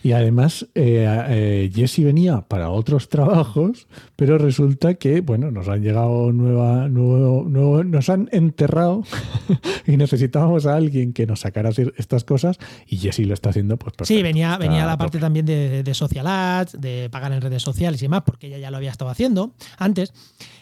Y 0.03 0.11
además, 0.13 0.67
eh, 0.75 1.05
eh, 1.29 1.71
Jesse 1.73 2.03
venía 2.03 2.41
para 2.41 2.69
otros 2.69 3.09
trabajos, 3.09 3.87
pero 4.15 4.37
resulta 4.37 4.93
que, 4.95 5.21
bueno, 5.21 5.51
nos 5.51 5.67
han 5.67 5.81
llegado 5.81 6.31
nueva, 6.31 6.87
nuevo, 6.89 7.43
nuevo- 7.47 7.83
nos 7.83 8.09
han 8.09 8.29
enterrado 8.31 9.03
y 9.87 9.97
necesitábamos 9.97 10.65
a 10.65 10.75
alguien 10.75 11.13
que 11.13 11.25
nos 11.27 11.41
sacara 11.41 11.69
estas 11.97 12.23
cosas 12.23 12.57
y 12.87 12.97
Jesse 12.97 13.19
lo 13.19 13.33
está 13.33 13.49
haciendo, 13.49 13.77
pues 13.77 13.93
Sí, 14.03 14.21
venía, 14.23 14.57
venía 14.57 14.85
la 14.85 14.97
parte 14.97 15.19
también 15.19 15.45
de, 15.45 15.83
de 15.83 15.93
social 15.93 16.27
ads, 16.27 16.79
de 16.79 17.09
pagar 17.11 17.31
en 17.33 17.41
redes 17.41 17.61
sociales 17.61 18.01
y 18.01 18.05
demás, 18.05 18.23
porque 18.25 18.47
ella 18.47 18.57
ya 18.59 18.71
lo 18.71 18.77
había 18.77 18.91
estado 18.91 19.11
haciendo 19.11 19.53
antes. 19.77 20.13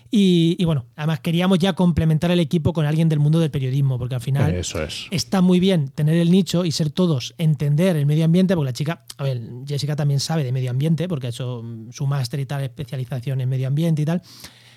Y, 0.09 0.56
y 0.57 0.65
bueno, 0.65 0.86
además 0.95 1.19
queríamos 1.19 1.59
ya 1.59 1.74
complementar 1.74 2.31
el 2.31 2.39
equipo 2.39 2.71
con 2.74 2.86
alguien 2.86 3.09
del 3.09 3.19
mundo 3.19 3.39
del 3.39 3.51
periodismo, 3.51 3.98
porque 4.00 4.15
al 4.15 4.21
final 4.21 4.54
Eso 4.56 4.81
es. 4.81 5.07
está 5.12 5.42
muy 5.42 5.59
bien 5.59 5.89
tener 5.89 6.15
el 6.18 6.31
nicho 6.31 6.63
y 6.65 6.71
ser 6.71 6.92
todos, 6.92 7.36
entender 7.38 7.95
el 7.98 8.06
medio 8.06 8.24
ambiente, 8.25 8.56
porque 8.56 8.69
la 8.69 8.74
chica, 8.74 9.04
a 9.18 9.24
ver, 9.24 9.42
Jessica 9.68 9.95
también 9.95 10.19
sabe 10.19 10.44
de 10.44 10.51
medio 10.51 10.71
ambiente, 10.71 11.07
porque 11.07 11.27
ha 11.27 11.30
hecho 11.31 11.63
su 11.92 12.07
máster 12.07 12.39
y 12.39 12.45
tal, 12.45 12.63
especialización 12.63 13.42
en 13.42 13.50
medio 13.50 13.68
ambiente 13.68 14.01
y 14.01 14.06
tal. 14.06 14.21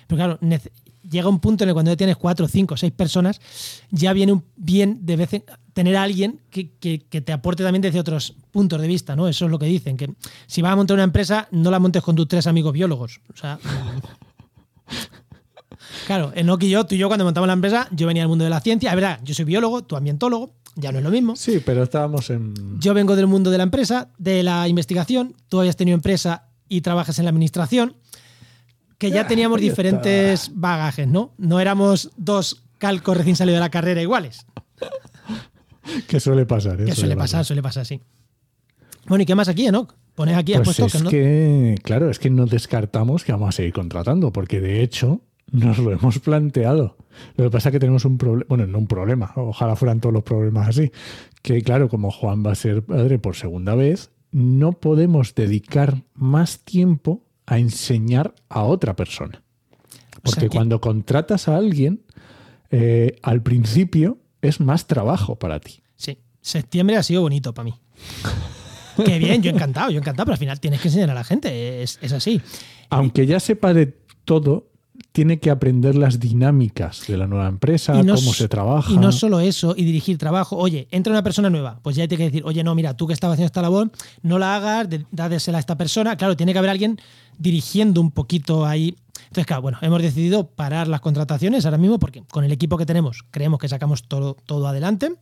Pero 0.07 0.17
claro, 0.17 0.39
llega 1.09 1.29
un 1.29 1.39
punto 1.39 1.63
en 1.63 1.69
el 1.69 1.71
que 1.71 1.75
cuando 1.75 1.91
ya 1.91 1.95
tienes 1.97 2.17
cuatro, 2.17 2.47
cinco, 2.49 2.75
seis 2.75 2.91
personas, 2.91 3.39
ya 3.91 4.11
viene 4.11 4.33
un 4.33 4.43
bien 4.57 4.99
de 5.05 5.15
vez 5.15 5.33
en 5.33 5.43
tener 5.71 5.95
a 5.95 6.03
alguien 6.03 6.41
que, 6.49 6.71
que- 6.75 7.05
que 7.09 7.21
te 7.21 7.31
aporte 7.31 7.63
también 7.63 7.81
desde 7.81 8.01
otros 8.01 8.35
puntos 8.51 8.81
de 8.81 8.87
vista, 8.89 9.15
¿no? 9.15 9.29
Eso 9.29 9.45
es 9.45 9.51
lo 9.51 9.57
que 9.57 9.67
dicen, 9.67 9.95
que 9.95 10.13
si 10.47 10.61
vas 10.61 10.73
a 10.73 10.75
montar 10.75 10.95
una 10.95 11.05
empresa, 11.05 11.47
no 11.51 11.71
la 11.71 11.79
montes 11.79 12.03
con 12.03 12.17
tus 12.17 12.27
tres 12.27 12.45
amigos 12.45 12.73
biólogos. 12.73 13.21
O 13.33 13.37
sea. 13.37 13.57
Claro, 16.05 16.31
Enoch 16.35 16.61
y 16.63 16.69
yo, 16.69 16.85
tú 16.85 16.95
y 16.95 16.97
yo 16.97 17.07
cuando 17.07 17.25
montamos 17.25 17.47
la 17.47 17.53
empresa, 17.53 17.87
yo 17.91 18.07
venía 18.07 18.23
del 18.23 18.29
mundo 18.29 18.43
de 18.43 18.49
la 18.49 18.59
ciencia, 18.61 18.89
es 18.89 18.95
verdad, 18.95 19.19
yo 19.23 19.33
soy 19.33 19.45
biólogo, 19.45 19.83
tú 19.83 19.95
ambientólogo, 19.95 20.53
ya 20.75 20.91
no 20.91 20.99
es 20.99 21.03
lo 21.03 21.09
mismo. 21.11 21.35
Sí, 21.35 21.61
pero 21.65 21.83
estábamos 21.83 22.29
en... 22.29 22.53
Yo 22.79 22.93
vengo 22.93 23.15
del 23.15 23.27
mundo 23.27 23.51
de 23.51 23.57
la 23.57 23.63
empresa, 23.63 24.09
de 24.17 24.43
la 24.43 24.67
investigación, 24.67 25.35
tú 25.49 25.59
habías 25.59 25.75
tenido 25.75 25.95
empresa 25.95 26.47
y 26.69 26.81
trabajas 26.81 27.19
en 27.19 27.25
la 27.25 27.29
administración, 27.29 27.95
que 28.97 29.09
ya 29.11 29.21
Ah, 29.21 29.27
teníamos 29.27 29.59
diferentes 29.59 30.51
bagajes, 30.53 31.07
¿no? 31.07 31.33
No 31.37 31.59
éramos 31.59 32.11
dos 32.17 32.63
calcos 32.77 33.17
recién 33.17 33.35
salidos 33.35 33.57
de 33.57 33.61
la 33.61 33.71
carrera 33.71 34.01
iguales. 34.01 34.45
Que 36.07 36.19
suele 36.19 36.45
pasar. 36.45 36.79
¿eh? 36.79 36.85
Que 36.85 36.95
suele 36.95 37.17
pasar, 37.17 37.43
suele 37.43 37.63
pasar, 37.63 37.85
sí. 37.87 37.99
Bueno, 39.07 39.23
¿y 39.23 39.25
qué 39.25 39.33
más 39.33 39.47
aquí, 39.47 39.65
Enoch? 39.65 39.95
Pones 40.15 40.35
aquí, 40.37 40.53
has 40.53 40.61
Pues 40.61 40.77
puesto 40.77 40.85
es 40.85 40.93
que 40.93 41.03
no. 41.03 41.09
que, 41.09 41.75
claro, 41.83 42.09
es 42.09 42.19
que 42.19 42.29
no 42.29 42.45
descartamos 42.45 43.23
que 43.23 43.31
vamos 43.31 43.49
a 43.49 43.51
seguir 43.53 43.73
contratando, 43.73 44.31
porque 44.31 44.59
de 44.59 44.81
hecho 44.83 45.21
nos 45.51 45.77
lo 45.79 45.91
hemos 45.91 46.19
planteado. 46.19 46.97
Lo 47.37 47.45
que 47.45 47.49
pasa 47.51 47.69
es 47.69 47.73
que 47.73 47.79
tenemos 47.79 48.05
un 48.05 48.17
problema, 48.17 48.45
bueno, 48.49 48.67
no 48.67 48.77
un 48.77 48.87
problema, 48.87 49.31
ojalá 49.35 49.75
fueran 49.75 49.99
todos 49.99 50.13
los 50.13 50.23
problemas 50.23 50.67
así, 50.69 50.91
que 51.41 51.61
claro, 51.61 51.89
como 51.89 52.11
Juan 52.11 52.43
va 52.45 52.51
a 52.51 52.55
ser 52.55 52.83
padre 52.83 53.19
por 53.19 53.35
segunda 53.35 53.75
vez, 53.75 54.11
no 54.31 54.73
podemos 54.73 55.35
dedicar 55.35 56.03
más 56.13 56.59
tiempo 56.59 57.23
a 57.45 57.57
enseñar 57.59 58.33
a 58.49 58.63
otra 58.63 58.95
persona. 58.95 59.43
O 59.43 59.89
sea 60.13 60.19
Porque 60.23 60.41
que- 60.41 60.55
cuando 60.55 60.79
contratas 60.79 61.47
a 61.47 61.57
alguien, 61.57 62.03
eh, 62.69 63.17
al 63.23 63.41
principio 63.41 64.19
es 64.41 64.59
más 64.61 64.87
trabajo 64.87 65.35
para 65.37 65.59
ti. 65.59 65.81
Sí, 65.97 66.17
septiembre 66.41 66.95
ha 66.97 67.03
sido 67.03 67.21
bonito 67.21 67.53
para 67.53 67.65
mí. 67.65 67.73
Qué 69.05 69.19
bien, 69.19 69.41
yo 69.41 69.51
encantado, 69.51 69.91
yo 69.91 69.99
encantado, 69.99 70.25
pero 70.25 70.33
al 70.33 70.39
final 70.39 70.59
tienes 70.59 70.81
que 70.81 70.87
enseñar 70.87 71.09
a 71.09 71.13
la 71.13 71.23
gente, 71.23 71.81
es, 71.83 71.99
es 72.01 72.11
así. 72.13 72.41
aunque 72.89 73.25
ya 73.25 73.39
sepa 73.39 73.73
de 73.73 73.87
todo, 74.25 74.67
tiene 75.13 75.39
que 75.39 75.49
aprender 75.49 75.95
las 75.95 76.19
dinámicas 76.19 77.05
de 77.07 77.17
la 77.17 77.27
nueva 77.27 77.47
empresa, 77.47 78.01
no 78.03 78.15
cómo 78.15 78.33
se 78.33 78.47
trabaja. 78.47 78.91
Y 78.93 78.97
no 78.97 79.11
solo 79.11 79.39
eso, 79.41 79.73
y 79.75 79.83
dirigir 79.83 80.17
trabajo. 80.17 80.55
Oye, 80.57 80.87
entra 80.91 81.11
una 81.11 81.23
persona 81.23 81.49
nueva, 81.49 81.79
pues 81.81 81.95
ya 81.95 82.03
hay 82.03 82.07
que 82.07 82.17
decir, 82.17 82.43
oye, 82.45 82.63
no, 82.63 82.75
mira, 82.75 82.95
tú 82.95 83.07
que 83.07 83.13
estabas 83.13 83.33
haciendo 83.35 83.47
esta 83.47 83.61
labor, 83.61 83.91
no 84.21 84.39
la 84.39 84.55
hagas, 84.55 84.89
de- 84.89 85.05
dádesela 85.11 85.57
a 85.57 85.59
esta 85.59 85.75
persona. 85.77 86.15
Claro, 86.15 86.37
tiene 86.37 86.53
que 86.53 86.59
haber 86.59 86.69
alguien 86.71 86.97
dirigiendo 87.37 87.99
un 87.99 88.11
poquito 88.11 88.65
ahí. 88.65 88.95
Entonces, 89.23 89.45
claro, 89.47 89.63
bueno, 89.63 89.77
hemos 89.81 90.01
decidido 90.01 90.47
parar 90.47 90.87
las 90.87 91.01
contrataciones 91.01 91.65
ahora 91.65 91.77
mismo 91.77 91.97
porque 91.99 92.23
con 92.29 92.43
el 92.43 92.51
equipo 92.51 92.77
que 92.77 92.85
tenemos 92.85 93.23
creemos 93.31 93.59
que 93.59 93.67
sacamos 93.69 94.03
todo, 94.03 94.37
todo 94.45 94.67
adelante. 94.67 95.13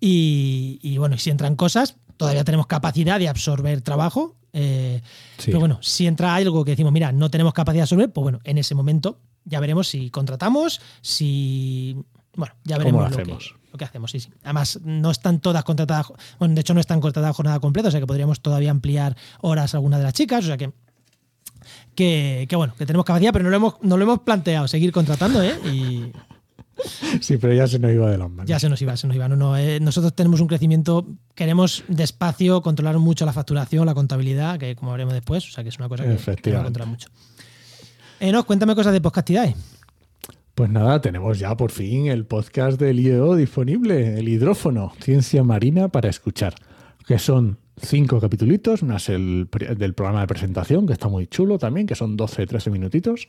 Y, 0.00 0.80
y 0.82 0.98
bueno, 0.98 1.14
y 1.14 1.18
si 1.18 1.30
entran 1.30 1.54
cosas, 1.54 1.96
todavía 2.22 2.44
tenemos 2.44 2.66
capacidad 2.66 3.18
de 3.18 3.28
absorber 3.28 3.80
trabajo. 3.82 4.36
eh, 4.52 5.00
Sí. 5.38 5.46
Pero 5.46 5.60
bueno, 5.60 5.78
si 5.82 6.06
entra 6.06 6.34
algo 6.34 6.64
que 6.64 6.72
decimos, 6.72 6.92
mira, 6.92 7.10
no 7.12 7.30
tenemos 7.30 7.52
capacidad 7.52 7.80
de 7.80 7.82
absorber, 7.84 8.12
pues 8.12 8.22
bueno, 8.22 8.40
en 8.44 8.58
ese 8.58 8.74
momento 8.74 9.18
ya 9.44 9.58
veremos 9.60 9.88
si 9.88 10.10
contratamos, 10.10 10.80
si. 11.00 11.96
Bueno, 12.36 12.54
ya 12.64 12.76
¿Cómo 12.76 12.84
veremos 12.84 13.02
lo 13.04 13.10
lo, 13.10 13.16
que, 13.16 13.22
hacemos? 13.22 13.54
lo 13.72 13.78
que 13.78 13.84
hacemos. 13.84 14.10
Sí, 14.10 14.20
sí. 14.20 14.30
Además, 14.44 14.78
no 14.84 15.10
están 15.10 15.40
todas 15.40 15.64
contratadas. 15.64 16.06
Bueno, 16.38 16.54
de 16.54 16.60
hecho, 16.60 16.74
no 16.74 16.80
están 16.80 17.00
contratadas 17.00 17.34
jornada 17.36 17.58
completa, 17.60 17.88
o 17.88 17.90
sea 17.90 18.00
que 18.00 18.06
podríamos 18.06 18.40
todavía 18.40 18.70
ampliar 18.70 19.16
horas 19.40 19.74
a 19.74 19.78
alguna 19.78 19.98
de 19.98 20.04
las 20.04 20.14
chicas, 20.14 20.44
o 20.44 20.46
sea 20.46 20.56
que. 20.56 20.72
Que, 21.94 22.46
que 22.48 22.56
bueno, 22.56 22.74
que 22.76 22.86
tenemos 22.86 23.04
capacidad, 23.04 23.32
pero 23.32 23.44
no 23.44 23.50
lo 23.50 23.56
hemos, 23.56 23.74
no 23.82 23.96
lo 23.96 24.02
hemos 24.04 24.20
planteado, 24.20 24.66
seguir 24.66 24.92
contratando, 24.92 25.42
¿eh? 25.42 25.54
Y 25.64 26.12
Sí, 27.20 27.36
pero 27.36 27.52
ya 27.54 27.66
se 27.66 27.78
nos 27.78 27.92
iba 27.92 28.10
de 28.10 28.18
las 28.18 28.28
manos. 28.30 28.46
ya 28.46 28.58
se 28.58 28.68
nos 28.68 28.80
iba, 28.82 28.96
se 28.96 29.06
nos 29.06 29.14
iba. 29.16 29.28
No, 29.28 29.36
no, 29.36 29.56
eh, 29.56 29.78
nosotros 29.80 30.14
tenemos 30.14 30.40
un 30.40 30.46
crecimiento, 30.48 31.06
queremos 31.34 31.84
despacio 31.88 32.60
controlar 32.62 32.98
mucho 32.98 33.24
la 33.26 33.32
facturación, 33.32 33.86
la 33.86 33.94
contabilidad, 33.94 34.58
que 34.58 34.74
como 34.74 34.92
veremos 34.92 35.14
después, 35.14 35.46
o 35.48 35.52
sea 35.52 35.62
que 35.62 35.68
es 35.70 35.78
una 35.78 35.88
cosa 35.88 36.04
que, 36.04 36.36
que 36.36 36.50
no 36.52 36.62
controlar 36.64 36.88
mucho. 36.88 37.08
No, 38.20 38.44
cuéntame 38.44 38.74
cosas 38.74 38.92
de 38.92 39.00
podcastidades. 39.00 39.54
Pues 40.54 40.70
nada, 40.70 41.00
tenemos 41.00 41.38
ya 41.38 41.56
por 41.56 41.70
fin 41.70 42.06
el 42.06 42.24
podcast 42.26 42.78
del 42.78 43.00
IEO 43.00 43.36
disponible, 43.36 44.18
el 44.18 44.28
hidrófono, 44.28 44.92
ciencia 45.00 45.42
marina 45.42 45.88
para 45.88 46.08
escuchar, 46.10 46.54
que 47.06 47.18
son 47.18 47.58
cinco 47.80 48.20
capitulitos, 48.20 48.82
más 48.82 49.08
el 49.08 49.48
pri- 49.50 49.74
del 49.74 49.94
programa 49.94 50.20
de 50.20 50.26
presentación, 50.26 50.86
que 50.86 50.92
está 50.92 51.08
muy 51.08 51.26
chulo 51.26 51.58
también, 51.58 51.86
que 51.86 51.94
son 51.94 52.16
12-13 52.18 52.70
minutitos. 52.70 53.26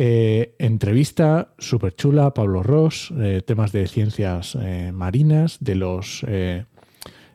Eh, 0.00 0.54
entrevista 0.60 1.48
súper 1.58 1.96
chula, 1.96 2.32
Pablo 2.32 2.62
Ross, 2.62 3.12
eh, 3.18 3.42
temas 3.44 3.72
de 3.72 3.88
ciencias 3.88 4.56
eh, 4.60 4.92
marinas, 4.92 5.56
de 5.58 5.74
los... 5.74 6.24
eh, 6.28 6.66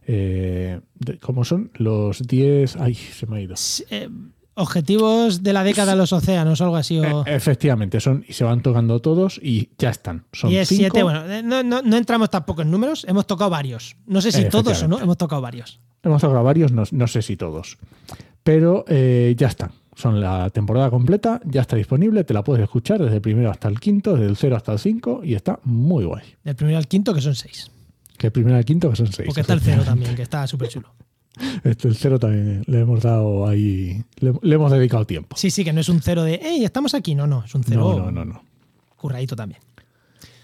eh, 0.08 0.80
de- 0.96 1.20
¿Cómo 1.20 1.44
son? 1.44 1.72
Los 1.76 2.26
10... 2.26 2.78
Ay, 2.78 2.96
se 2.96 3.28
me 3.28 3.38
ha 3.38 3.42
ido. 3.42 3.56
Objetivos 4.56 5.42
de 5.42 5.52
la 5.52 5.64
década 5.64 5.94
de 5.94 5.98
los 5.98 6.14
océanos 6.14 6.62
algo 6.62 6.76
así. 6.76 7.00
O 7.00 7.26
Eh, 7.26 7.36
efectivamente, 7.36 8.00
son 8.00 8.24
y 8.28 8.34
se 8.34 8.44
van 8.44 8.62
tocando 8.62 9.02
todos 9.02 9.40
y 9.44 9.70
ya 9.80 9.90
están. 9.90 10.26
Son 10.32 10.50
10, 10.52 10.68
cinco. 10.70 10.82
7, 11.00 11.04
bueno, 11.04 11.42
no, 11.44 11.64
no- 11.64 11.82
no 11.82 11.98
entramos 11.98 12.30
tampoco 12.30 12.62
en 12.62 12.70
números, 12.72 13.04
hemos 13.10 13.26
tocado 13.26 13.50
varios. 13.50 13.98
No 14.06 14.22
sé 14.22 14.32
si 14.32 14.46
todos 14.46 14.84
o 14.84 14.88
no, 14.88 15.00
hemos 15.02 15.18
tocado 15.18 15.42
varios. 15.42 15.80
Hemos 16.04 16.22
tocado 16.22 16.44
varios, 16.44 16.72
no, 16.72 16.84
no 16.92 17.08
sé 17.08 17.22
si 17.24 17.36
todos. 17.36 17.78
Pero 18.44 18.86
eh, 18.88 19.34
ya 19.38 19.48
están. 19.48 19.72
Son 19.96 20.20
la 20.20 20.50
temporada 20.50 20.90
completa, 20.90 21.40
ya 21.46 21.62
está 21.62 21.76
disponible, 21.76 22.24
te 22.24 22.34
la 22.34 22.44
puedes 22.44 22.64
escuchar 22.64 23.02
desde 23.02 23.16
el 23.16 23.22
primero 23.22 23.52
hasta 23.52 23.68
el 23.68 23.80
quinto, 23.80 24.14
desde 24.14 24.26
el 24.28 24.36
0 24.38 24.56
hasta 24.56 24.74
el 24.74 24.80
5 24.80 25.22
y 25.24 25.36
está 25.36 25.60
muy 25.64 26.06
guay. 26.06 26.24
Del 26.44 26.56
primero 26.56 26.78
al 26.78 26.88
quinto, 26.88 27.14
que 27.14 27.22
son 27.22 27.36
seis. 27.36 27.70
Que 28.18 28.28
el 28.28 28.34
primero 28.34 28.58
al 28.58 28.66
quinto 28.66 28.90
que 28.90 28.96
son 28.96 29.12
seis. 29.12 29.28
Porque 29.28 29.42
está 29.42 29.54
el 29.54 29.62
cero 29.62 29.84
también, 29.86 30.16
que 30.16 30.24
está 30.24 30.48
súper 30.48 30.70
chulo. 30.70 30.90
Este, 31.64 31.88
el 31.88 31.96
cero 31.96 32.20
también 32.20 32.64
le 32.68 32.82
hemos 32.82 33.02
dado 33.02 33.48
ahí, 33.48 34.04
le, 34.20 34.34
le 34.42 34.56
hemos 34.56 34.72
dedicado 34.72 35.06
tiempo. 35.06 35.36
Sí, 35.36 35.50
sí, 35.50 35.64
que 35.64 35.74
no 35.74 35.82
es 35.82 35.90
un 35.90 36.02
cero 36.02 36.24
de, 36.24 36.40
hey, 36.42 36.64
estamos 36.64 36.94
aquí. 36.94 37.16
No, 37.16 37.26
no, 37.28 37.44
es 37.44 37.54
un 37.56 37.64
cero 37.64 37.96
No, 37.98 38.06
no, 38.06 38.12
no, 38.12 38.26
no. 38.26 38.44
curradito 38.98 39.36
también. 39.36 39.60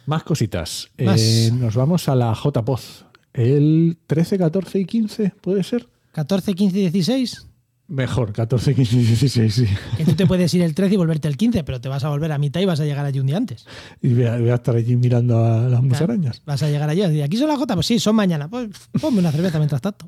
Más 0.05 0.23
cositas. 0.23 0.89
Más. 0.97 1.21
Eh, 1.21 1.51
nos 1.53 1.75
vamos 1.75 2.09
a 2.09 2.15
la 2.15 2.33
JPOZ. 2.33 3.05
El 3.33 3.97
13, 4.07 4.39
14 4.39 4.79
y 4.79 4.85
15, 4.85 5.33
¿puede 5.41 5.63
ser? 5.63 5.87
14, 6.13 6.55
15 6.55 6.77
y 6.77 6.81
16. 6.81 7.47
Mejor, 7.89 8.31
14, 8.33 8.75
15 8.75 8.95
y 8.95 9.03
16, 9.03 9.53
sí. 9.53 9.65
Que 9.97 10.05
tú 10.05 10.13
te 10.13 10.27
puedes 10.27 10.53
ir 10.53 10.61
el 10.61 10.75
13 10.75 10.93
y 10.93 10.97
volverte 10.97 11.27
el 11.27 11.37
15, 11.37 11.63
pero 11.63 11.81
te 11.81 11.89
vas 11.89 12.03
a 12.03 12.09
volver 12.09 12.31
a 12.31 12.37
mitad 12.37 12.61
y 12.61 12.65
vas 12.65 12.79
a 12.79 12.85
llegar 12.85 13.03
allí 13.03 13.19
un 13.19 13.25
día 13.25 13.37
antes. 13.37 13.65
Y 13.99 14.13
voy 14.13 14.25
a, 14.25 14.37
voy 14.37 14.49
a 14.49 14.55
estar 14.55 14.75
allí 14.75 14.95
mirando 14.95 15.43
a 15.43 15.67
las 15.67 15.81
musarañas. 15.81 16.43
Vas 16.45 16.61
a 16.61 16.69
llegar 16.69 16.87
allí 16.87 17.01
y 17.01 17.07
decir, 17.07 17.23
aquí 17.23 17.37
son 17.37 17.47
las 17.47 17.57
J, 17.57 17.73
pues 17.73 17.87
sí, 17.87 17.99
son 17.99 18.15
mañana. 18.15 18.47
Pues 18.47 18.69
ponme 19.01 19.19
una 19.19 19.31
cerveza 19.31 19.57
mientras 19.57 19.81
tanto. 19.81 20.07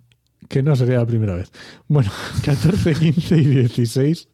Que 0.52 0.62
no 0.62 0.76
sería 0.76 0.98
la 0.98 1.06
primera 1.06 1.34
vez. 1.36 1.50
Bueno, 1.88 2.12
14, 2.46 2.94
15 2.94 3.38
y 3.38 3.46
16 3.46 4.28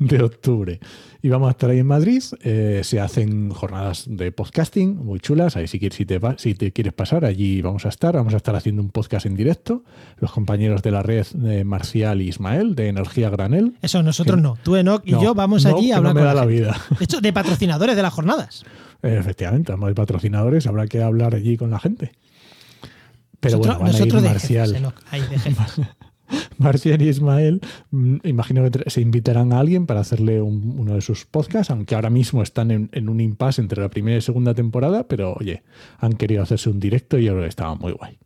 de 0.00 0.22
octubre. 0.22 0.80
Y 1.22 1.28
vamos 1.28 1.48
a 1.48 1.52
estar 1.52 1.70
ahí 1.70 1.78
en 1.78 1.86
Madrid. 1.86 2.22
Eh, 2.42 2.80
se 2.84 3.00
hacen 3.00 3.48
jornadas 3.50 4.04
de 4.08 4.32
podcasting 4.32 4.96
muy 4.96 5.18
chulas. 5.20 5.56
Ahí 5.56 5.68
si, 5.68 5.78
quieres, 5.78 5.96
si, 5.96 6.04
te, 6.04 6.20
si 6.36 6.54
te 6.54 6.72
quieres 6.72 6.92
pasar, 6.92 7.24
allí 7.24 7.62
vamos 7.62 7.86
a 7.86 7.88
estar. 7.88 8.14
Vamos 8.16 8.34
a 8.34 8.36
estar 8.38 8.54
haciendo 8.54 8.82
un 8.82 8.90
podcast 8.90 9.24
en 9.24 9.34
directo. 9.36 9.82
Los 10.18 10.32
compañeros 10.32 10.82
de 10.82 10.90
la 10.90 11.02
red 11.02 11.26
de 11.32 11.64
Marcial 11.64 12.20
y 12.20 12.28
Ismael, 12.28 12.74
de 12.74 12.88
Energía 12.88 13.30
Granel. 13.30 13.74
Eso 13.80 14.02
nosotros 14.02 14.36
Que- 14.36 14.42
no. 14.42 14.58
Tú, 14.62 14.76
Enoch 14.76 15.02
y 15.06 15.12
No, 15.12 15.22
yo 15.22 15.34
vamos 15.34 15.64
no, 15.64 15.76
allí 15.76 15.92
a 15.92 15.98
hablar 15.98 16.14
no 16.14 16.20
me 16.20 16.26
con 16.26 16.34
da 16.36 16.44
la 16.44 16.50
gente. 16.50 16.54
vida. 16.60 16.76
De 16.98 17.04
hecho, 17.04 17.20
de 17.20 17.32
patrocinadores 17.32 17.96
de 17.96 18.02
las 18.02 18.12
jornadas. 18.12 18.64
Eh, 19.02 19.16
Efectivamente, 19.18 19.72
además 19.72 19.88
de 19.90 19.94
patrocinadores, 19.94 20.66
habrá 20.66 20.86
que 20.86 21.02
hablar 21.02 21.34
allí 21.34 21.56
con 21.56 21.70
la 21.70 21.78
gente. 21.78 22.12
Pero 23.42 23.58
nosotros 23.58 23.78
bueno, 23.78 23.78
van 23.80 23.86
a 23.86 23.90
ir 23.90 24.00
nosotros 24.00 24.22
de 24.22 24.28
Marcial. 24.30 24.72
jefes. 24.72 24.92
Ahí, 25.10 25.20
de 25.28 25.38
jefes. 25.38 25.86
Marcial 26.58 27.02
y 27.02 27.08
Ismael, 27.08 27.60
mm, 27.90 28.16
imagino 28.24 28.70
que 28.70 28.88
se 28.88 29.00
invitarán 29.02 29.52
a 29.52 29.58
alguien 29.58 29.84
para 29.86 30.00
hacerle 30.00 30.40
un- 30.40 30.76
uno 30.78 30.94
de 30.94 31.02
sus 31.02 31.26
podcasts, 31.26 31.70
aunque 31.70 31.94
ahora 31.94 32.08
mismo 32.08 32.42
están 32.42 32.70
en, 32.70 32.88
en 32.92 33.10
un 33.10 33.20
impasse 33.20 33.60
entre 33.60 33.82
la 33.82 33.90
primera 33.90 34.16
y 34.16 34.22
segunda 34.22 34.54
temporada, 34.54 35.06
pero 35.08 35.34
oye, 35.34 35.62
han 35.98 36.14
querido 36.14 36.42
hacerse 36.42 36.70
un 36.70 36.80
directo 36.80 37.18
y 37.18 37.24
yo 37.24 37.32
creo 37.32 37.42
que 37.42 37.48
estaba 37.48 37.74
muy 37.74 37.92
guay. 37.92 38.16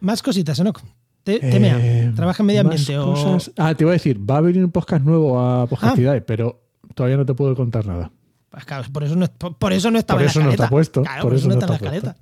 Más 0.00 0.22
cositas, 0.22 0.58
Enoch. 0.60 0.80
Te- 1.24 1.40
TMA. 1.40 1.78
Eh, 1.80 2.12
Trabaja 2.14 2.42
en 2.42 2.46
medio 2.46 2.60
ambiente 2.60 2.96
o. 2.98 3.12
cosas- 3.14 3.50
Ah, 3.56 3.74
te 3.74 3.82
iba 3.84 3.90
a 3.90 3.94
decir, 3.94 4.18
va 4.30 4.36
a 4.36 4.40
venir 4.40 4.64
un 4.64 4.70
podcast 4.70 5.02
nuevo 5.04 5.40
a 5.40 5.66
Podcastidae, 5.66 6.20
pero 6.20 6.62
todavía 6.94 7.16
no 7.16 7.26
te 7.26 7.34
puedo 7.34 7.56
contar 7.56 7.86
nada. 7.86 8.12
Pues 8.50 8.64
claro, 8.64 8.86
por 8.92 9.02
eso 9.04 9.16
no, 9.16 9.26
por, 9.26 9.56
por 9.58 9.72
eso 9.72 9.90
no 9.90 9.98
estaba 9.98 10.18
Por 10.18 10.24
en 10.24 10.30
eso 10.30 10.38
la 10.40 10.44
no 10.46 10.50
escaleta. 10.52 10.64
está 10.64 10.70
puesto, 10.70 11.02
Claro, 11.02 11.22
por 11.22 11.34
eso 11.34 11.48
no 11.48 11.54
está 11.54 11.66
en 11.66 11.70
la 11.70 11.76
escaleta. 11.76 12.16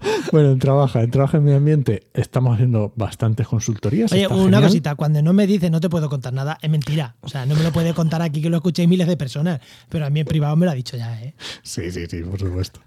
Bueno, 0.32 0.50
en 0.50 0.58
Trabaja, 0.58 1.02
en 1.02 1.10
Trabaja 1.10 1.38
en 1.38 1.44
Medio 1.44 1.56
Ambiente 1.56 2.08
estamos 2.12 2.54
haciendo 2.54 2.92
bastantes 2.96 3.48
consultorías. 3.48 4.12
Oye, 4.12 4.26
una 4.28 4.42
genial. 4.44 4.62
cosita, 4.64 4.94
cuando 4.94 5.22
no 5.22 5.32
me 5.32 5.46
dice 5.46 5.70
no 5.70 5.80
te 5.80 5.88
puedo 5.88 6.08
contar 6.10 6.32
nada, 6.34 6.58
es 6.60 6.70
mentira. 6.70 7.16
O 7.22 7.28
sea, 7.28 7.46
no 7.46 7.54
me 7.54 7.62
lo 7.62 7.72
puede 7.72 7.94
contar 7.94 8.20
aquí 8.22 8.42
que 8.42 8.50
lo 8.50 8.56
escuchéis 8.58 8.88
miles 8.88 9.06
de 9.08 9.16
personas, 9.16 9.60
pero 9.88 10.04
a 10.06 10.10
mí 10.10 10.20
en 10.20 10.26
privado 10.26 10.54
me 10.56 10.66
lo 10.66 10.72
ha 10.72 10.74
dicho 10.74 10.96
ya, 10.96 11.20
¿eh? 11.22 11.34
Sí, 11.62 11.90
sí, 11.90 12.06
sí, 12.08 12.22
por 12.22 12.38
supuesto. 12.38 12.80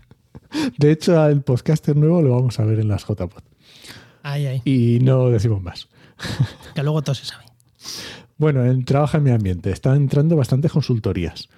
De 0.78 0.92
hecho, 0.92 1.20
al 1.20 1.42
podcaster 1.42 1.96
nuevo 1.96 2.22
lo 2.22 2.32
vamos 2.36 2.60
a 2.60 2.64
ver 2.66 2.80
en 2.80 2.88
las 2.88 3.04
JPod. 3.08 3.42
Ay, 4.24 4.46
ay, 4.46 4.62
Y 4.66 5.00
no 5.02 5.30
decimos 5.30 5.62
más. 5.64 5.88
que 6.76 6.84
luego 6.84 7.02
todo 7.02 7.16
se 7.16 7.26
sabe. 7.26 7.46
Bueno, 8.38 8.66
en 8.66 8.86
Trabaja 8.86 9.18
en 9.18 9.24
Medio 9.24 9.38
Ambiente 9.38 9.72
están 9.72 9.98
entrando 9.98 10.36
bastantes 10.36 10.72
consultorías. 10.72 11.50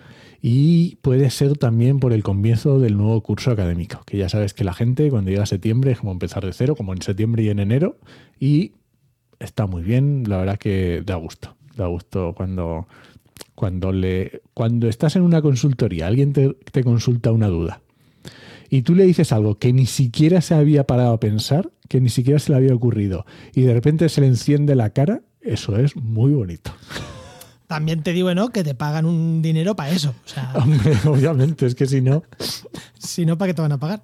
Y 0.46 0.98
puede 0.98 1.30
ser 1.30 1.58
también 1.58 2.02
por 2.02 2.12
el 2.12 2.22
comienzo 2.22 2.78
del 2.78 2.98
nuevo 2.98 3.24
curso 3.24 3.50
académico, 3.50 4.02
que 4.06 4.18
ya 4.18 4.28
sabes 4.28 4.54
que 4.54 4.66
la 4.66 4.74
gente 4.74 5.10
cuando 5.10 5.32
llega 5.32 5.46
septiembre 5.46 5.94
es 5.94 6.00
como 6.00 6.12
empezar 6.12 6.46
de 6.46 6.52
cero, 6.52 6.76
como 6.76 6.92
en 6.92 7.02
septiembre 7.02 7.44
y 7.44 7.50
en 7.50 7.60
enero, 7.60 7.98
y 8.42 8.74
está 9.40 9.68
muy 9.68 9.84
bien, 9.84 10.26
la 10.28 10.40
verdad 10.40 10.58
que 10.58 11.02
da 11.06 11.16
gusto, 11.16 11.56
da 11.78 11.88
gusto 11.88 12.34
cuando, 12.36 12.88
cuando, 13.56 13.94
le, 13.94 14.42
cuando 14.54 14.90
estás 14.90 15.16
en 15.16 15.22
una 15.22 15.42
consultoría, 15.42 16.08
alguien 16.08 16.34
te, 16.34 16.50
te 16.50 16.84
consulta 16.84 17.32
una 17.32 17.48
duda, 17.48 17.80
y 18.70 18.82
tú 18.82 18.96
le 18.96 19.06
dices 19.06 19.32
algo 19.32 19.58
que 19.58 19.72
ni 19.72 19.86
siquiera 19.86 20.42
se 20.42 20.56
había 20.56 20.86
parado 20.86 21.14
a 21.14 21.22
pensar, 21.22 21.72
que 21.88 22.02
ni 22.02 22.10
siquiera 22.10 22.40
se 22.40 22.52
le 22.52 22.58
había 22.58 22.76
ocurrido, 22.76 23.26
y 23.56 23.62
de 23.62 23.74
repente 23.74 24.10
se 24.10 24.20
le 24.20 24.28
enciende 24.28 24.76
la 24.76 24.90
cara, 24.90 25.22
eso 25.40 25.78
es 25.78 25.96
muy 25.96 26.34
bonito. 26.34 26.74
También 27.74 28.04
te 28.04 28.14
digo, 28.14 28.34
¿no? 28.36 28.50
Que 28.50 28.64
te 28.64 28.76
pagan 28.76 29.06
un 29.06 29.42
dinero 29.42 29.76
para 29.76 29.90
eso. 29.92 30.14
O 30.26 30.28
sea, 30.28 30.52
Hombre, 30.56 30.96
obviamente, 31.06 31.66
es 31.66 31.76
que 31.76 31.88
si 31.88 32.02
no, 32.02 32.24
si 33.00 33.26
no, 33.26 33.38
¿para 33.38 33.50
qué 33.50 33.54
te 33.56 33.62
van 33.62 33.72
a 33.72 33.80
pagar? 33.80 34.02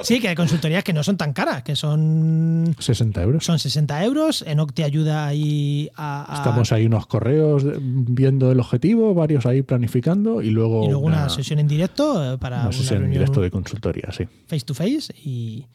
Sí, 0.00 0.20
que 0.20 0.28
hay 0.28 0.34
consultorías 0.34 0.82
que 0.82 0.94
no 0.94 1.02
son 1.02 1.18
tan 1.18 1.34
caras, 1.34 1.62
que 1.62 1.76
son, 1.76 2.74
60 2.78 3.22
euros. 3.22 3.44
son 3.44 3.58
60 3.58 4.04
euros. 4.04 4.42
Enoch 4.46 4.72
te 4.72 4.84
ayuda 4.84 5.26
ahí 5.26 5.90
a. 5.96 6.32
a- 6.32 6.36
Estamos 6.36 6.72
ahí 6.72 6.86
unos 6.86 7.06
correos 7.06 7.64
viendo 7.78 8.50
el 8.50 8.60
objetivo, 8.60 9.12
varios 9.12 9.44
ahí 9.44 9.60
planificando 9.62 10.40
y 10.40 10.48
luego, 10.50 10.84
y 10.84 10.88
luego 10.88 11.04
una, 11.04 11.18
una, 11.18 11.28
sesión 11.28 11.58
en 11.58 11.68
directo 11.68 12.34
eh, 12.34 12.38
para 12.38 12.56
una 12.56 12.64
una, 12.68 12.72
sesión 12.72 12.94
en 12.96 13.00
reunión 13.02 13.20
directo 13.20 13.42
de 13.42 13.50
consultoría, 13.50 14.08
sí. 14.12 14.24
face 14.46 14.64
to 14.64 14.72
face 14.72 15.12
y 15.22 15.66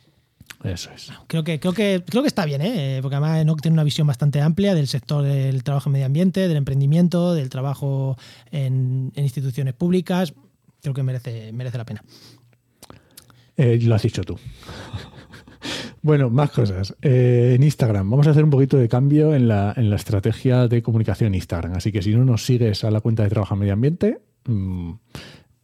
Eso 0.64 0.90
es. 0.96 1.12
creo 1.28 1.44
que 1.44 1.60
creo 1.60 1.74
que 1.74 2.04
creo 2.06 2.24
que 2.24 2.28
está 2.28 2.46
bien, 2.46 2.62
¿eh? 2.62 3.00
porque 3.02 3.16
además 3.16 3.40
Enoch 3.40 3.62
tiene 3.62 3.74
una 3.74 3.84
visión 3.84 4.08
bastante 4.08 4.42
amplia 4.42 4.74
del 4.74 4.88
sector 4.88 5.24
del 5.24 5.64
trabajo 5.64 5.90
en 5.90 5.94
medio 5.94 6.06
ambiente, 6.08 6.48
del 6.48 6.58
emprendimiento, 6.58 7.34
del 7.34 7.50
trabajo 7.50 8.18
en, 8.52 9.12
en 9.16 9.24
instituciones 9.24 9.76
públicas. 9.76 10.34
Creo 10.82 10.94
que 10.94 11.04
merece 11.04 11.52
merece 11.54 11.78
la 11.78 11.86
pena. 11.86 12.04
Eh, 13.58 13.80
lo 13.82 13.96
has 13.96 14.04
dicho 14.04 14.24
tú. 14.24 14.38
bueno, 16.02 16.30
más 16.30 16.52
cosas. 16.52 16.96
Eh, 17.02 17.54
en 17.56 17.64
Instagram, 17.64 18.10
vamos 18.10 18.28
a 18.28 18.32
hacer 18.32 18.44
un 18.44 18.52
poquito 18.52 18.78
de 18.78 18.88
cambio 18.88 19.34
en 19.34 19.48
la, 19.48 19.74
en 19.76 19.90
la 19.90 19.96
estrategia 19.96 20.68
de 20.68 20.82
comunicación 20.84 21.30
en 21.30 21.36
Instagram. 21.36 21.74
Así 21.74 21.92
que 21.92 22.02
si 22.04 22.16
no 22.16 22.24
nos 22.24 22.46
sigues 22.46 22.84
a 22.84 22.92
la 22.92 23.02
cuenta 23.02 23.24
de 23.24 23.30
Trabajo 23.30 23.56
en 23.56 23.60
Medio 23.60 23.74
Ambiente, 23.74 24.20
mm, 24.46 24.92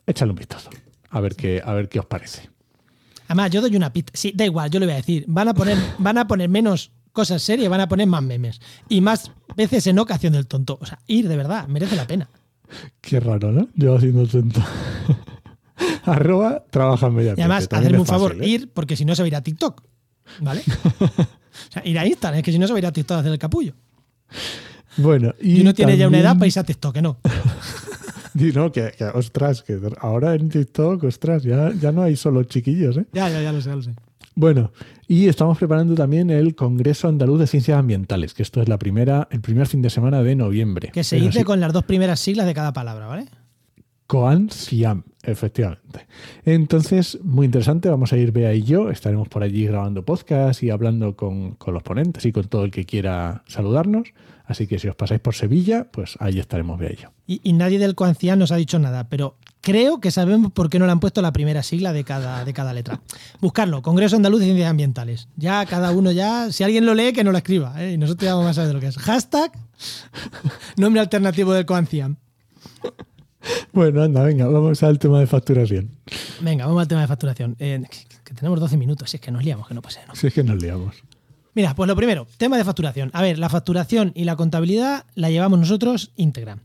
échale 0.08 0.32
un 0.32 0.38
vistazo. 0.38 0.72
A 1.12 1.22
ver 1.22 1.36
qué, 1.36 1.62
a 1.64 1.74
ver 1.74 1.88
qué 1.88 2.00
os 2.00 2.06
parece. 2.08 2.50
Además, 3.28 3.52
yo 3.52 3.62
doy 3.62 3.76
una 3.76 3.92
pista. 3.92 4.12
Sí, 4.16 4.34
da 4.36 4.46
igual, 4.46 4.70
yo 4.70 4.80
le 4.80 4.86
voy 4.86 4.94
a 4.94 4.98
decir. 4.98 5.26
Van 5.28 5.48
a 5.48 5.54
poner, 5.54 5.78
van 5.98 6.18
a 6.18 6.28
poner 6.28 6.50
menos 6.50 6.92
cosas 7.12 7.42
serias, 7.42 7.70
van 7.70 7.82
a 7.82 7.88
poner 7.88 8.08
más 8.08 8.24
memes. 8.24 8.60
Y 8.90 9.02
más 9.02 9.32
veces 9.56 9.88
en 9.88 10.00
ocasión 10.00 10.34
del 10.34 10.48
tonto. 10.48 10.78
O 10.82 10.86
sea, 10.86 11.00
ir 11.08 11.28
de 11.28 11.38
verdad, 11.38 11.68
merece 11.68 11.96
la 11.96 12.08
pena. 12.08 12.30
Qué 13.02 13.20
raro, 13.20 13.52
¿no? 13.52 13.68
Yo 13.76 13.96
haciendo 13.96 14.28
tonto. 14.28 14.62
Arroba 16.06 16.64
trabaja 16.70 17.08
en 17.08 17.16
medio 17.16 17.34
Y 17.38 17.42
además, 17.42 17.68
hacerme 17.72 18.00
un 18.00 18.06
favor, 18.06 18.32
fácil, 18.32 18.44
¿eh? 18.44 18.50
ir, 18.50 18.72
porque 18.72 18.96
si 18.96 19.06
no 19.06 19.16
se 19.16 19.22
va 19.22 19.26
a 19.26 19.28
ir 19.28 19.36
a 19.36 19.42
TikTok. 19.42 19.84
¿Vale? 20.40 20.62
o 21.00 21.72
sea, 21.72 21.86
ir 21.86 22.00
a 22.00 22.06
Instagram, 22.06 22.40
es 22.40 22.44
que 22.44 22.52
si 22.52 22.60
no 22.60 22.68
se 22.68 22.74
va 22.74 22.78
a 22.78 22.80
ir 22.80 22.86
a 22.86 22.92
TikTok 22.92 23.18
a 23.18 23.20
hacer 23.20 23.32
el 23.32 23.40
capullo. 23.40 23.74
Bueno, 24.98 25.34
y, 25.40 25.58
Y 25.58 25.62
uno 25.62 25.74
tiene 25.74 25.98
ya 25.98 26.08
una 26.08 26.20
edad 26.20 26.34
para 26.34 26.48
irse 26.48 26.60
a 26.60 26.64
TikTok, 26.64 26.94
que 26.94 27.02
no. 27.02 27.18
Y 28.36 28.52
no, 28.52 28.72
que, 28.72 28.92
que, 28.98 29.06
ostras, 29.06 29.64
que 29.64 29.80
ahora 30.00 30.36
en 30.36 30.50
TikTok, 30.50 31.04
ostras, 31.04 31.44
ya, 31.44 31.72
ya 31.80 31.92
no 31.92 32.02
hay 32.02 32.16
solo 32.16 32.44
chiquillos, 32.44 32.98
¿eh? 32.98 33.06
Ya, 33.14 33.30
ya, 33.30 33.42
ya 33.42 33.52
lo 33.52 33.62
sé, 33.62 33.70
ya 33.70 33.76
lo 33.76 33.82
sé. 33.82 33.92
Bueno, 34.36 34.72
y 35.08 35.28
estamos 35.28 35.58
preparando 35.60 35.94
también 35.94 36.32
el 36.32 36.56
Congreso 36.56 37.08
Andaluz 37.08 37.40
de 37.40 37.48
Ciencias 37.48 37.78
Ambientales, 37.78 38.34
que 38.34 38.42
esto 38.42 38.62
es 38.62 38.68
la 38.68 38.80
primera, 38.80 39.28
el 39.30 39.42
primer 39.42 39.68
fin 39.68 39.84
de 39.84 39.92
semana 39.92 40.24
de 40.24 40.36
noviembre. 40.36 40.90
Que 40.92 41.04
se 41.04 41.18
dice 41.18 41.40
sí, 41.40 41.44
con 41.44 41.60
las 41.60 41.72
dos 41.72 41.84
primeras 41.84 42.20
siglas 42.20 42.48
de 42.48 42.54
cada 42.56 42.74
palabra, 42.74 43.06
¿vale? 43.06 43.26
COAN-CIAM, 44.08 45.04
efectivamente. 45.24 46.08
Entonces, 46.46 47.20
muy 47.24 47.46
interesante, 47.46 47.90
vamos 47.90 48.14
a 48.14 48.18
ir 48.18 48.32
Bea 48.32 48.54
y 48.54 48.64
yo, 48.64 48.90
estaremos 48.90 49.30
por 49.30 49.44
allí 49.44 49.66
grabando 49.66 50.04
podcast 50.04 50.62
y 50.64 50.70
hablando 50.70 51.16
con, 51.16 51.56
con 51.56 51.74
los 51.74 51.84
ponentes 51.84 52.26
y 52.26 52.32
con 52.32 52.48
todo 52.48 52.66
el 52.66 52.72
que 52.72 52.86
quiera 52.86 53.44
saludarnos. 53.48 54.14
Así 54.46 54.68
que 54.68 54.78
si 54.78 54.88
os 54.88 54.96
pasáis 54.96 55.22
por 55.22 55.36
Sevilla, 55.36 55.88
pues 55.90 56.18
ahí 56.20 56.38
estaremos 56.40 56.78
Bea 56.78 56.92
y 56.92 56.96
yo. 56.98 57.10
Y, 57.26 57.54
nadie 57.54 57.80
del 57.80 57.96
Coancián 57.96 58.40
nos 58.40 58.52
ha 58.52 58.58
dicho 58.58 58.78
nada, 58.78 59.08
pero 59.08 59.38
creo 59.62 60.02
que 60.02 60.12
sabemos 60.12 60.52
por 60.52 60.70
qué 60.70 60.80
no 60.80 60.86
le 60.86 60.92
han 60.92 61.00
puesto 61.00 61.22
la 61.22 61.32
primera 61.32 61.64
sigla 61.64 61.94
de 61.94 62.04
cada, 62.04 62.44
de 62.44 62.54
cada 62.54 62.74
letra. 62.74 63.00
Buscarlo, 63.40 63.82
Congreso 63.82 64.18
Andaluz 64.18 64.42
de 64.42 64.48
Ciencias 64.48 64.70
Ambientales. 64.70 65.30
Ya 65.38 65.66
cada 65.66 65.92
uno 65.92 66.12
ya, 66.12 66.52
si 66.52 66.66
alguien 66.66 66.86
lo 66.86 66.94
lee, 66.94 67.14
que 67.14 67.24
no 67.24 67.32
lo 67.32 67.38
escriba, 67.38 67.82
¿eh? 67.82 67.94
y 67.94 67.98
nosotros 67.98 68.26
ya 68.26 68.36
vamos 68.36 68.52
a 68.52 68.54
saber 68.56 68.74
lo 68.74 68.82
que 68.82 68.88
es. 68.88 68.98
Hashtag, 68.98 69.54
nombre 70.76 71.00
alternativo 71.00 71.54
del 71.54 71.66
Coancián. 71.66 72.18
Bueno, 73.74 74.04
anda, 74.04 74.24
venga, 74.24 74.48
vamos 74.48 74.84
al 74.84 75.00
tema 75.00 75.20
de 75.20 75.28
facturación. 75.28 75.92
Venga, 76.42 76.66
vamos 76.66 76.82
al 76.82 76.88
tema 76.88 77.02
de 77.02 77.08
facturación. 77.08 77.56
Eh, 77.60 77.84
que, 78.24 78.34
tenemos 78.34 78.60
12 78.60 78.78
minutos, 78.78 79.10
si 79.10 79.18
es 79.18 79.22
que 79.22 79.32
nos 79.32 79.44
liamos, 79.44 79.68
que 79.68 79.74
no 79.74 79.82
pase, 79.82 80.00
¿no? 80.08 80.16
Si 80.16 80.28
es 80.28 80.34
que 80.34 80.44
nos 80.44 80.62
liamos. 80.62 80.96
Mira, 81.54 81.76
pues 81.76 81.88
lo 81.88 81.96
primero, 81.96 82.28
tema 82.38 82.58
de 82.58 82.64
facturación. 82.64 83.12
A 83.14 83.22
ver, 83.22 83.38
la 83.38 83.50
facturación 83.50 84.12
y 84.16 84.24
la 84.24 84.36
contabilidad 84.36 85.06
la 85.16 85.30
llevamos 85.30 85.60
nosotros 85.60 86.12
íntegra. 86.16 86.58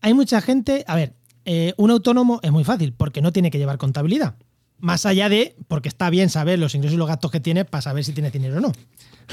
Hay 0.00 0.12
mucha 0.12 0.40
gente, 0.40 0.84
a 0.86 0.96
ver, 0.96 1.14
eh, 1.44 1.72
un 1.76 1.90
autónomo 1.90 2.40
es 2.42 2.50
muy 2.50 2.64
fácil 2.64 2.94
porque 2.96 3.22
no 3.22 3.32
tiene 3.32 3.50
que 3.50 3.58
llevar 3.58 3.78
contabilidad. 3.78 4.34
Más 4.78 5.06
allá 5.06 5.28
de, 5.28 5.56
porque 5.68 5.88
está 5.88 6.10
bien 6.10 6.28
saber 6.28 6.58
los 6.58 6.74
ingresos 6.74 6.94
y 6.94 6.98
los 6.98 7.08
gastos 7.08 7.30
que 7.30 7.40
tiene 7.40 7.64
para 7.64 7.80
saber 7.80 8.04
si 8.04 8.12
tienes 8.12 8.32
dinero 8.32 8.58
o 8.58 8.60
no. 8.60 8.72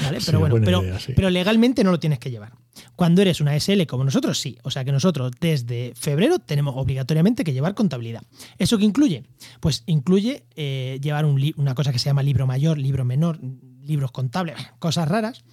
¿Vale? 0.02 0.20
Sí, 0.20 0.26
Pero 0.26 0.40
bueno, 0.40 0.56
pero, 0.64 0.82
idea, 0.82 0.98
sí. 0.98 1.12
pero 1.14 1.28
legalmente 1.28 1.84
no 1.84 1.90
lo 1.90 2.00
tienes 2.00 2.18
que 2.18 2.30
llevar. 2.30 2.52
Cuando 2.96 3.20
eres 3.20 3.40
una 3.42 3.54
SL 3.58 3.84
como 3.86 4.04
nosotros, 4.04 4.40
sí. 4.40 4.56
O 4.62 4.70
sea 4.70 4.84
que 4.84 4.92
nosotros 4.92 5.32
desde 5.38 5.92
febrero 5.94 6.38
tenemos 6.38 6.74
obligatoriamente 6.76 7.44
que 7.44 7.52
llevar 7.52 7.74
contabilidad. 7.74 8.22
¿Eso 8.56 8.78
qué 8.78 8.84
incluye? 8.84 9.24
Pues 9.60 9.82
incluye 9.86 10.44
eh, 10.56 10.98
llevar 11.02 11.26
un 11.26 11.52
una 11.56 11.74
cosa 11.74 11.92
que 11.92 11.98
se 11.98 12.06
llama 12.06 12.22
libro 12.22 12.46
mayor, 12.46 12.78
libro 12.78 13.04
menor, 13.04 13.38
libros 13.82 14.10
contables, 14.12 14.56
cosas 14.78 15.06
raras. 15.08 15.44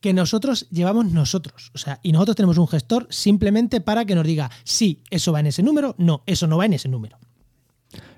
que 0.00 0.12
nosotros 0.12 0.68
llevamos 0.70 1.06
nosotros. 1.06 1.70
O 1.74 1.78
sea, 1.78 1.98
y 2.02 2.12
nosotros 2.12 2.36
tenemos 2.36 2.58
un 2.58 2.68
gestor 2.68 3.06
simplemente 3.10 3.80
para 3.80 4.04
que 4.04 4.14
nos 4.14 4.26
diga, 4.26 4.50
sí, 4.64 5.02
eso 5.10 5.32
va 5.32 5.40
en 5.40 5.46
ese 5.46 5.62
número, 5.62 5.94
no, 5.98 6.22
eso 6.26 6.46
no 6.46 6.58
va 6.58 6.66
en 6.66 6.74
ese 6.74 6.88
número. 6.88 7.18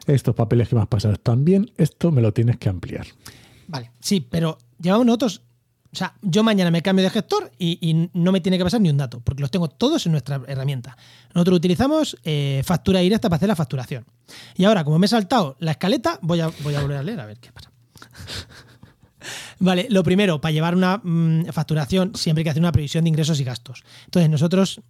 Estos 0.07 0.35
papeles 0.35 0.69
que 0.69 0.75
me 0.75 0.83
has 0.83 0.89
pasado 0.89 1.15
están 1.15 1.45
bien, 1.45 1.71
esto 1.77 2.11
me 2.11 2.21
lo 2.21 2.33
tienes 2.33 2.59
que 2.59 2.69
ampliar. 2.69 3.07
Vale, 3.69 3.91
sí, 4.01 4.21
pero 4.21 4.59
llevamos 4.79 5.07
nosotros 5.07 5.43
o 5.95 5.97
sea, 5.97 6.13
yo 6.23 6.43
mañana 6.43 6.73
me 6.73 6.83
cambio 6.83 7.05
de 7.05 7.11
gestor 7.11 7.53
y, 7.57 8.09
no 8.15 8.33
me 8.33 8.41
tiene 8.41 8.59
que 8.59 8.65
pasar 8.65 8.81
ni 8.81 8.91
un 8.91 8.97
dato, 8.97 9.21
porque 9.21 9.41
los 9.41 9.51
tengo 9.53 9.69
todos 9.69 10.05
en 10.07 10.11
nuestra 10.13 10.43
herramienta. 10.49 10.97
Nosotros 11.33 11.59
utilizamos 11.59 12.17
eh, 12.25 12.63
factura 12.65 12.99
directa 12.99 13.29
para 13.29 13.37
hacer 13.37 13.49
la 13.49 13.55
facturación. 13.55 14.05
Y 14.57 14.65
ahora, 14.65 14.83
como 14.83 14.99
me 14.99 15.07
he 15.07 15.09
saltado 15.09 15.55
la 15.61 15.71
escaleta, 15.71 16.19
voy 16.21 16.41
a, 16.41 16.49
volver 16.49 16.97
a 16.97 17.03
leer 17.05 17.21
a 17.21 17.27
ver 17.27 17.39
qué 17.39 17.53
pasa. 17.53 17.71
Vale, 19.61 19.87
lo 19.89 20.03
primero, 20.03 20.41
para 20.41 20.51
llevar 20.51 20.75
una 20.75 21.01
mm, 21.01 21.53
facturación 21.53 22.17
siempre 22.17 22.41
hay 22.41 22.45
que 22.45 22.51
hacer 22.51 22.63
una 22.63 22.73
previsión 22.73 23.05
de 23.05 23.11
ingresos 23.11 23.39
y 23.39 23.45
gastos. 23.45 23.85
Entonces, 24.07 24.29
nosotros 24.29 24.81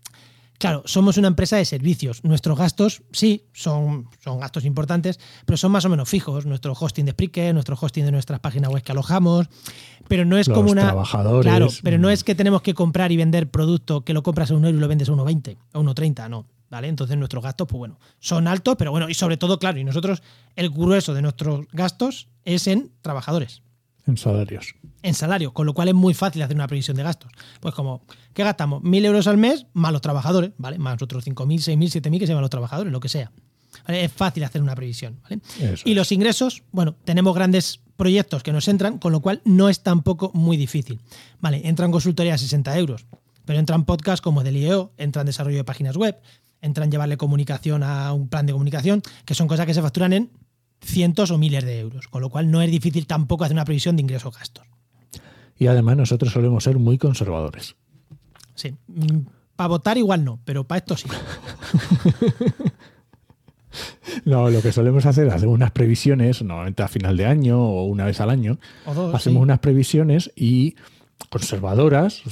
Claro, 0.64 0.82
somos 0.86 1.18
una 1.18 1.28
empresa 1.28 1.58
de 1.58 1.66
servicios. 1.66 2.24
Nuestros 2.24 2.56
gastos, 2.56 3.02
sí, 3.12 3.44
son, 3.52 4.08
son 4.20 4.40
gastos 4.40 4.64
importantes, 4.64 5.20
pero 5.44 5.58
son 5.58 5.70
más 5.70 5.84
o 5.84 5.90
menos 5.90 6.08
fijos. 6.08 6.46
Nuestro 6.46 6.72
hosting 6.72 7.04
de 7.04 7.10
Spreaker, 7.10 7.52
nuestro 7.52 7.76
hosting 7.78 8.06
de 8.06 8.12
nuestras 8.12 8.40
páginas 8.40 8.72
web 8.72 8.82
que 8.82 8.92
alojamos. 8.92 9.46
Pero 10.08 10.24
no 10.24 10.38
es 10.38 10.48
como 10.48 10.70
una. 10.70 10.84
Trabajadores. 10.84 11.50
Claro, 11.50 11.68
pero 11.82 11.98
no 11.98 12.08
mm. 12.08 12.12
es 12.12 12.24
que 12.24 12.34
tenemos 12.34 12.62
que 12.62 12.72
comprar 12.72 13.12
y 13.12 13.18
vender 13.18 13.50
producto 13.50 14.06
que 14.06 14.14
lo 14.14 14.22
compras 14.22 14.52
a 14.52 14.54
un 14.54 14.64
euro 14.64 14.78
y 14.78 14.80
lo 14.80 14.88
vendes 14.88 15.10
a 15.10 15.12
1,20 15.12 15.58
o 15.74 15.82
1,30, 15.82 16.30
no. 16.30 16.46
¿Vale? 16.70 16.88
Entonces 16.88 17.18
nuestros 17.18 17.44
gastos, 17.44 17.68
pues 17.68 17.78
bueno, 17.78 17.98
son 18.18 18.48
altos, 18.48 18.76
pero 18.78 18.90
bueno, 18.90 19.10
y 19.10 19.12
sobre 19.12 19.36
todo, 19.36 19.58
claro, 19.58 19.78
y 19.78 19.84
nosotros, 19.84 20.22
el 20.56 20.70
grueso 20.70 21.12
de 21.12 21.20
nuestros 21.20 21.66
gastos 21.72 22.28
es 22.46 22.68
en 22.68 22.90
trabajadores. 23.02 23.60
En 24.06 24.16
salarios. 24.16 24.74
En 25.02 25.14
salario, 25.14 25.52
con 25.52 25.66
lo 25.66 25.74
cual 25.74 25.88
es 25.88 25.94
muy 25.94 26.14
fácil 26.14 26.42
hacer 26.42 26.56
una 26.56 26.66
previsión 26.66 26.96
de 26.96 27.02
gastos. 27.02 27.30
Pues 27.60 27.74
como, 27.74 28.02
¿qué 28.32 28.44
gastamos? 28.44 28.82
Mil 28.82 29.04
euros 29.04 29.26
al 29.26 29.38
mes 29.38 29.66
más 29.72 29.92
los 29.92 30.02
trabajadores, 30.02 30.52
¿vale? 30.58 30.78
Más 30.78 31.00
otros 31.00 31.26
5.000, 31.26 31.76
6.000, 31.76 32.02
7.000 32.02 32.18
que 32.18 32.26
se 32.26 32.34
van 32.34 32.42
los 32.42 32.50
trabajadores, 32.50 32.92
lo 32.92 33.00
que 33.00 33.08
sea. 33.08 33.32
Es 33.88 34.12
fácil 34.12 34.44
hacer 34.44 34.62
una 34.62 34.74
previsión, 34.74 35.18
¿vale? 35.22 35.40
y 35.84 35.94
los 35.94 36.12
ingresos, 36.12 36.62
bueno, 36.70 36.94
tenemos 37.04 37.34
grandes 37.34 37.80
proyectos 37.96 38.42
que 38.42 38.52
nos 38.52 38.68
entran, 38.68 38.98
con 38.98 39.12
lo 39.12 39.20
cual 39.20 39.42
no 39.44 39.68
es 39.68 39.82
tampoco 39.82 40.30
muy 40.32 40.56
difícil. 40.56 41.00
Vale, 41.40 41.60
entran 41.64 41.90
consultoría 41.90 42.34
a 42.34 42.38
60 42.38 42.78
euros, 42.78 43.06
pero 43.44 43.58
entran 43.58 43.84
podcasts 43.84 44.20
como 44.20 44.42
del 44.42 44.56
IEO, 44.56 44.92
entran 44.96 45.26
desarrollo 45.26 45.56
de 45.56 45.64
páginas 45.64 45.96
web, 45.96 46.16
entran 46.60 46.90
llevarle 46.90 47.16
comunicación 47.16 47.82
a 47.82 48.12
un 48.12 48.28
plan 48.28 48.46
de 48.46 48.52
comunicación, 48.52 49.02
que 49.24 49.34
son 49.34 49.48
cosas 49.48 49.66
que 49.66 49.74
se 49.74 49.82
facturan 49.82 50.12
en 50.12 50.30
cientos 50.84 51.30
o 51.30 51.38
miles 51.38 51.64
de 51.64 51.80
euros, 51.80 52.08
con 52.08 52.22
lo 52.22 52.30
cual 52.30 52.50
no 52.50 52.62
es 52.62 52.70
difícil 52.70 53.06
tampoco 53.06 53.44
hacer 53.44 53.54
una 53.54 53.64
previsión 53.64 53.96
de 53.96 54.02
ingresos-gastos. 54.02 54.66
Y 55.56 55.66
además 55.66 55.96
nosotros 55.96 56.32
solemos 56.32 56.64
ser 56.64 56.78
muy 56.78 56.98
conservadores. 56.98 57.76
Sí, 58.54 58.74
mm, 58.88 59.20
para 59.56 59.68
votar 59.68 59.98
igual 59.98 60.24
no, 60.24 60.40
pero 60.44 60.64
para 60.64 60.78
esto 60.78 60.96
sí. 60.96 61.08
No, 64.24 64.50
lo 64.50 64.62
que 64.62 64.72
solemos 64.72 65.06
hacer, 65.06 65.28
hacemos 65.30 65.54
unas 65.54 65.72
previsiones, 65.72 66.42
normalmente 66.42 66.82
a 66.82 66.88
final 66.88 67.16
de 67.16 67.26
año 67.26 67.60
o 67.60 67.84
una 67.84 68.04
vez 68.04 68.20
al 68.20 68.30
año, 68.30 68.58
hacemos 69.12 69.42
unas 69.42 69.58
previsiones 69.58 70.30
y 70.36 70.76
conservadoras, 71.30 72.22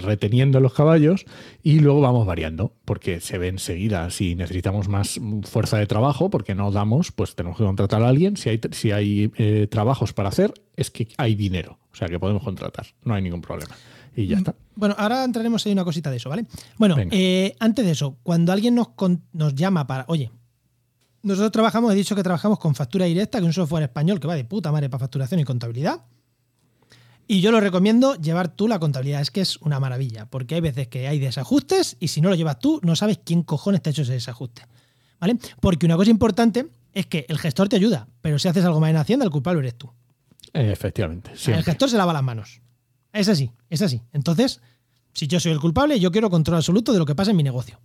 reteniendo 0.00 0.60
los 0.60 0.74
caballos, 0.74 1.24
y 1.62 1.80
luego 1.80 2.00
vamos 2.00 2.26
variando, 2.26 2.74
porque 2.84 3.20
se 3.20 3.38
ve 3.38 3.48
enseguida 3.48 4.10
si 4.10 4.34
necesitamos 4.34 4.88
más 4.88 5.20
fuerza 5.44 5.78
de 5.78 5.86
trabajo, 5.86 6.30
porque 6.30 6.54
no 6.54 6.70
damos, 6.70 7.12
pues 7.12 7.34
tenemos 7.34 7.58
que 7.58 7.64
contratar 7.64 8.02
a 8.02 8.08
alguien. 8.08 8.36
Si 8.36 8.50
hay, 8.50 8.60
si 8.72 8.90
hay 8.90 9.32
eh, 9.36 9.66
trabajos 9.70 10.12
para 10.12 10.28
hacer, 10.28 10.52
es 10.76 10.90
que 10.90 11.08
hay 11.16 11.34
dinero, 11.34 11.78
o 11.92 11.96
sea 11.96 12.08
que 12.08 12.18
podemos 12.18 12.42
contratar, 12.42 12.86
no 13.04 13.14
hay 13.14 13.22
ningún 13.22 13.40
problema. 13.40 13.74
Y 14.14 14.26
ya 14.26 14.36
mm, 14.36 14.38
está. 14.38 14.54
Bueno, 14.74 14.94
ahora 14.98 15.24
entraremos 15.24 15.64
en 15.66 15.72
una 15.72 15.84
cosita 15.84 16.10
de 16.10 16.16
eso, 16.18 16.28
¿vale? 16.28 16.46
Bueno, 16.76 16.96
eh, 17.10 17.54
antes 17.58 17.84
de 17.84 17.92
eso, 17.92 18.18
cuando 18.22 18.52
alguien 18.52 18.74
nos, 18.74 18.88
nos 19.32 19.54
llama 19.54 19.86
para, 19.86 20.04
oye, 20.08 20.30
nosotros 21.22 21.52
trabajamos, 21.52 21.92
he 21.92 21.96
dicho 21.96 22.16
que 22.16 22.22
trabajamos 22.22 22.58
con 22.58 22.74
factura 22.74 23.06
directa, 23.06 23.38
que 23.38 23.44
es 23.44 23.46
un 23.46 23.52
software 23.52 23.84
español 23.84 24.18
que 24.18 24.26
va 24.26 24.34
de 24.34 24.44
puta 24.44 24.72
madre 24.72 24.90
para 24.90 25.00
facturación 25.00 25.40
y 25.40 25.44
contabilidad. 25.44 26.02
Y 27.26 27.40
yo 27.40 27.50
lo 27.50 27.60
recomiendo 27.60 28.14
llevar 28.16 28.48
tú 28.48 28.68
la 28.68 28.78
contabilidad, 28.78 29.20
es 29.20 29.30
que 29.30 29.40
es 29.40 29.56
una 29.58 29.80
maravilla, 29.80 30.26
porque 30.26 30.56
hay 30.56 30.60
veces 30.60 30.88
que 30.88 31.08
hay 31.08 31.18
desajustes 31.18 31.96
y 32.00 32.08
si 32.08 32.20
no 32.20 32.28
lo 32.28 32.34
llevas 32.34 32.58
tú, 32.58 32.80
no 32.82 32.96
sabes 32.96 33.20
quién 33.24 33.42
cojones 33.42 33.82
te 33.82 33.90
ha 33.90 33.92
hecho 33.92 34.02
ese 34.02 34.12
desajuste. 34.12 34.66
¿Vale? 35.20 35.38
Porque 35.60 35.86
una 35.86 35.96
cosa 35.96 36.10
importante 36.10 36.66
es 36.92 37.06
que 37.06 37.24
el 37.28 37.38
gestor 37.38 37.68
te 37.68 37.76
ayuda, 37.76 38.08
pero 38.20 38.38
si 38.38 38.48
haces 38.48 38.64
algo 38.64 38.80
mal 38.80 38.90
en 38.90 38.96
Hacienda, 38.96 39.24
el 39.24 39.30
culpable 39.30 39.60
eres 39.60 39.76
tú. 39.76 39.90
efectivamente. 40.52 41.32
El 41.46 41.62
gestor 41.62 41.88
se 41.88 41.96
lava 41.96 42.12
las 42.12 42.24
manos. 42.24 42.60
Es 43.12 43.28
así, 43.28 43.52
es 43.70 43.82
así. 43.82 44.02
Entonces, 44.12 44.60
si 45.12 45.26
yo 45.26 45.38
soy 45.38 45.52
el 45.52 45.60
culpable, 45.60 46.00
yo 46.00 46.10
quiero 46.10 46.28
control 46.28 46.56
absoluto 46.56 46.92
de 46.92 46.98
lo 46.98 47.06
que 47.06 47.14
pasa 47.14 47.30
en 47.30 47.36
mi 47.36 47.42
negocio. 47.42 47.80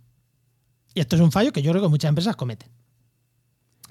Y 0.94 1.00
esto 1.00 1.16
es 1.16 1.22
un 1.22 1.30
fallo 1.30 1.52
que 1.52 1.62
yo 1.62 1.70
creo 1.70 1.82
que 1.82 1.88
muchas 1.88 2.08
empresas 2.08 2.34
cometen. 2.36 2.70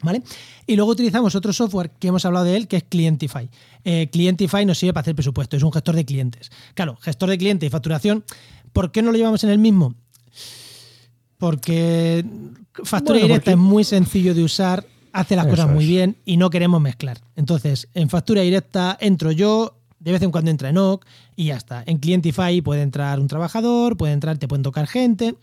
¿Vale? 0.01 0.21
Y 0.67 0.75
luego 0.75 0.91
utilizamos 0.91 1.33
otro 1.35 1.51
software 1.53 1.89
que 1.91 2.09
hemos 2.09 2.23
hablado 2.25 2.45
de 2.45 2.55
él, 2.55 2.67
que 2.67 2.77
es 2.77 2.83
Clientify. 2.83 3.49
Eh, 3.83 4.09
Clientify 4.11 4.65
nos 4.65 4.77
sirve 4.77 4.93
para 4.93 5.01
hacer 5.01 5.15
presupuesto, 5.15 5.57
es 5.57 5.63
un 5.63 5.71
gestor 5.71 5.95
de 5.95 6.05
clientes. 6.05 6.51
Claro, 6.75 6.97
gestor 7.01 7.29
de 7.29 7.37
clientes 7.37 7.65
y 7.65 7.69
facturación, 7.69 8.23
¿por 8.73 8.91
qué 8.91 9.01
no 9.01 9.11
lo 9.11 9.17
llevamos 9.17 9.43
en 9.43 9.49
el 9.49 9.57
mismo? 9.57 9.95
Porque 11.37 12.25
factura 12.83 13.19
directa 13.19 13.51
es 13.51 13.57
muy 13.57 13.83
sencillo 13.83 14.35
de 14.35 14.43
usar, 14.43 14.85
hace 15.13 15.35
las 15.35 15.47
cosas 15.47 15.69
muy 15.69 15.85
bien 15.85 16.17
y 16.25 16.37
no 16.37 16.49
queremos 16.49 16.79
mezclar. 16.79 17.19
Entonces, 17.35 17.87
en 17.93 18.09
factura 18.09 18.41
directa 18.41 18.97
entro 18.99 19.31
yo, 19.31 19.77
de 19.99 20.11
vez 20.11 20.21
en 20.21 20.31
cuando 20.31 20.51
entra 20.51 20.69
Enoch 20.69 21.05
y 21.35 21.45
ya 21.45 21.57
está. 21.57 21.83
En 21.87 21.97
Clientify 21.97 22.61
puede 22.61 22.83
entrar 22.83 23.19
un 23.19 23.27
trabajador, 23.27 23.97
puede 23.97 24.13
entrar, 24.13 24.37
te 24.37 24.47
pueden 24.47 24.63
tocar 24.63 24.87
gente 24.87 25.35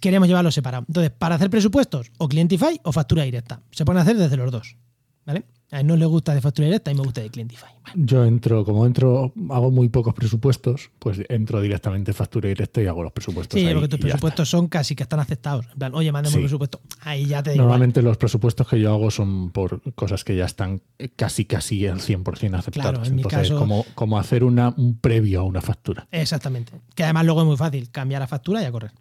queremos 0.00 0.28
llevarlo 0.28 0.50
separado. 0.50 0.84
Entonces, 0.88 1.12
para 1.12 1.34
hacer 1.36 1.50
presupuestos, 1.50 2.10
o 2.18 2.28
Clientify 2.28 2.80
o 2.84 2.92
factura 2.92 3.24
directa. 3.24 3.62
Se 3.70 3.84
pueden 3.84 4.02
hacer 4.02 4.16
desde 4.16 4.36
los 4.36 4.50
dos. 4.50 4.76
¿Vale? 5.24 5.44
A 5.72 5.80
él 5.80 5.86
no 5.88 5.96
le 5.96 6.06
gusta 6.06 6.32
de 6.32 6.40
factura 6.40 6.66
directa 6.66 6.92
y 6.92 6.94
me 6.94 7.02
gusta 7.02 7.20
de 7.20 7.28
Clientify. 7.28 7.66
Yo 7.96 8.24
entro, 8.24 8.64
como 8.64 8.86
entro, 8.86 9.32
hago 9.50 9.72
muy 9.72 9.88
pocos 9.88 10.14
presupuestos, 10.14 10.90
pues 11.00 11.20
entro 11.28 11.60
directamente 11.60 12.12
en 12.12 12.14
factura 12.14 12.48
directa 12.48 12.80
y 12.80 12.86
hago 12.86 13.02
los 13.02 13.12
presupuestos. 13.12 13.60
Sí, 13.60 13.66
porque 13.72 13.88
tus 13.88 13.98
presupuestos 13.98 14.48
son 14.48 14.68
casi 14.68 14.94
que 14.94 15.02
están 15.02 15.18
aceptados. 15.18 15.66
En 15.72 15.78
plan, 15.78 15.94
oye, 15.96 16.12
mandemos 16.12 16.38
presupuesto. 16.38 16.80
Ahí 17.00 17.26
ya 17.26 17.42
te 17.42 17.50
digo. 17.50 17.64
Normalmente 17.64 18.00
los 18.00 18.16
presupuestos 18.16 18.68
que 18.68 18.80
yo 18.80 18.94
hago 18.94 19.10
son 19.10 19.50
por 19.50 19.82
cosas 19.94 20.22
que 20.22 20.36
ya 20.36 20.44
están 20.44 20.82
casi 21.16 21.46
casi 21.46 21.84
al 21.88 21.98
100% 21.98 22.54
aceptados. 22.54 22.72
Claro, 22.72 23.04
en 23.04 23.06
Entonces, 23.06 23.12
mi 23.12 23.22
caso, 23.24 23.58
como, 23.58 23.84
como 23.96 24.18
hacer 24.20 24.44
una, 24.44 24.72
un 24.76 24.98
previo 24.98 25.40
a 25.40 25.42
una 25.42 25.60
factura. 25.60 26.06
Exactamente. 26.12 26.74
Que 26.94 27.02
además 27.02 27.24
luego 27.24 27.40
es 27.40 27.46
muy 27.48 27.56
fácil 27.56 27.90
cambiar 27.90 28.20
la 28.20 28.28
factura 28.28 28.62
y 28.62 28.66
a 28.66 28.70
correr. 28.70 28.92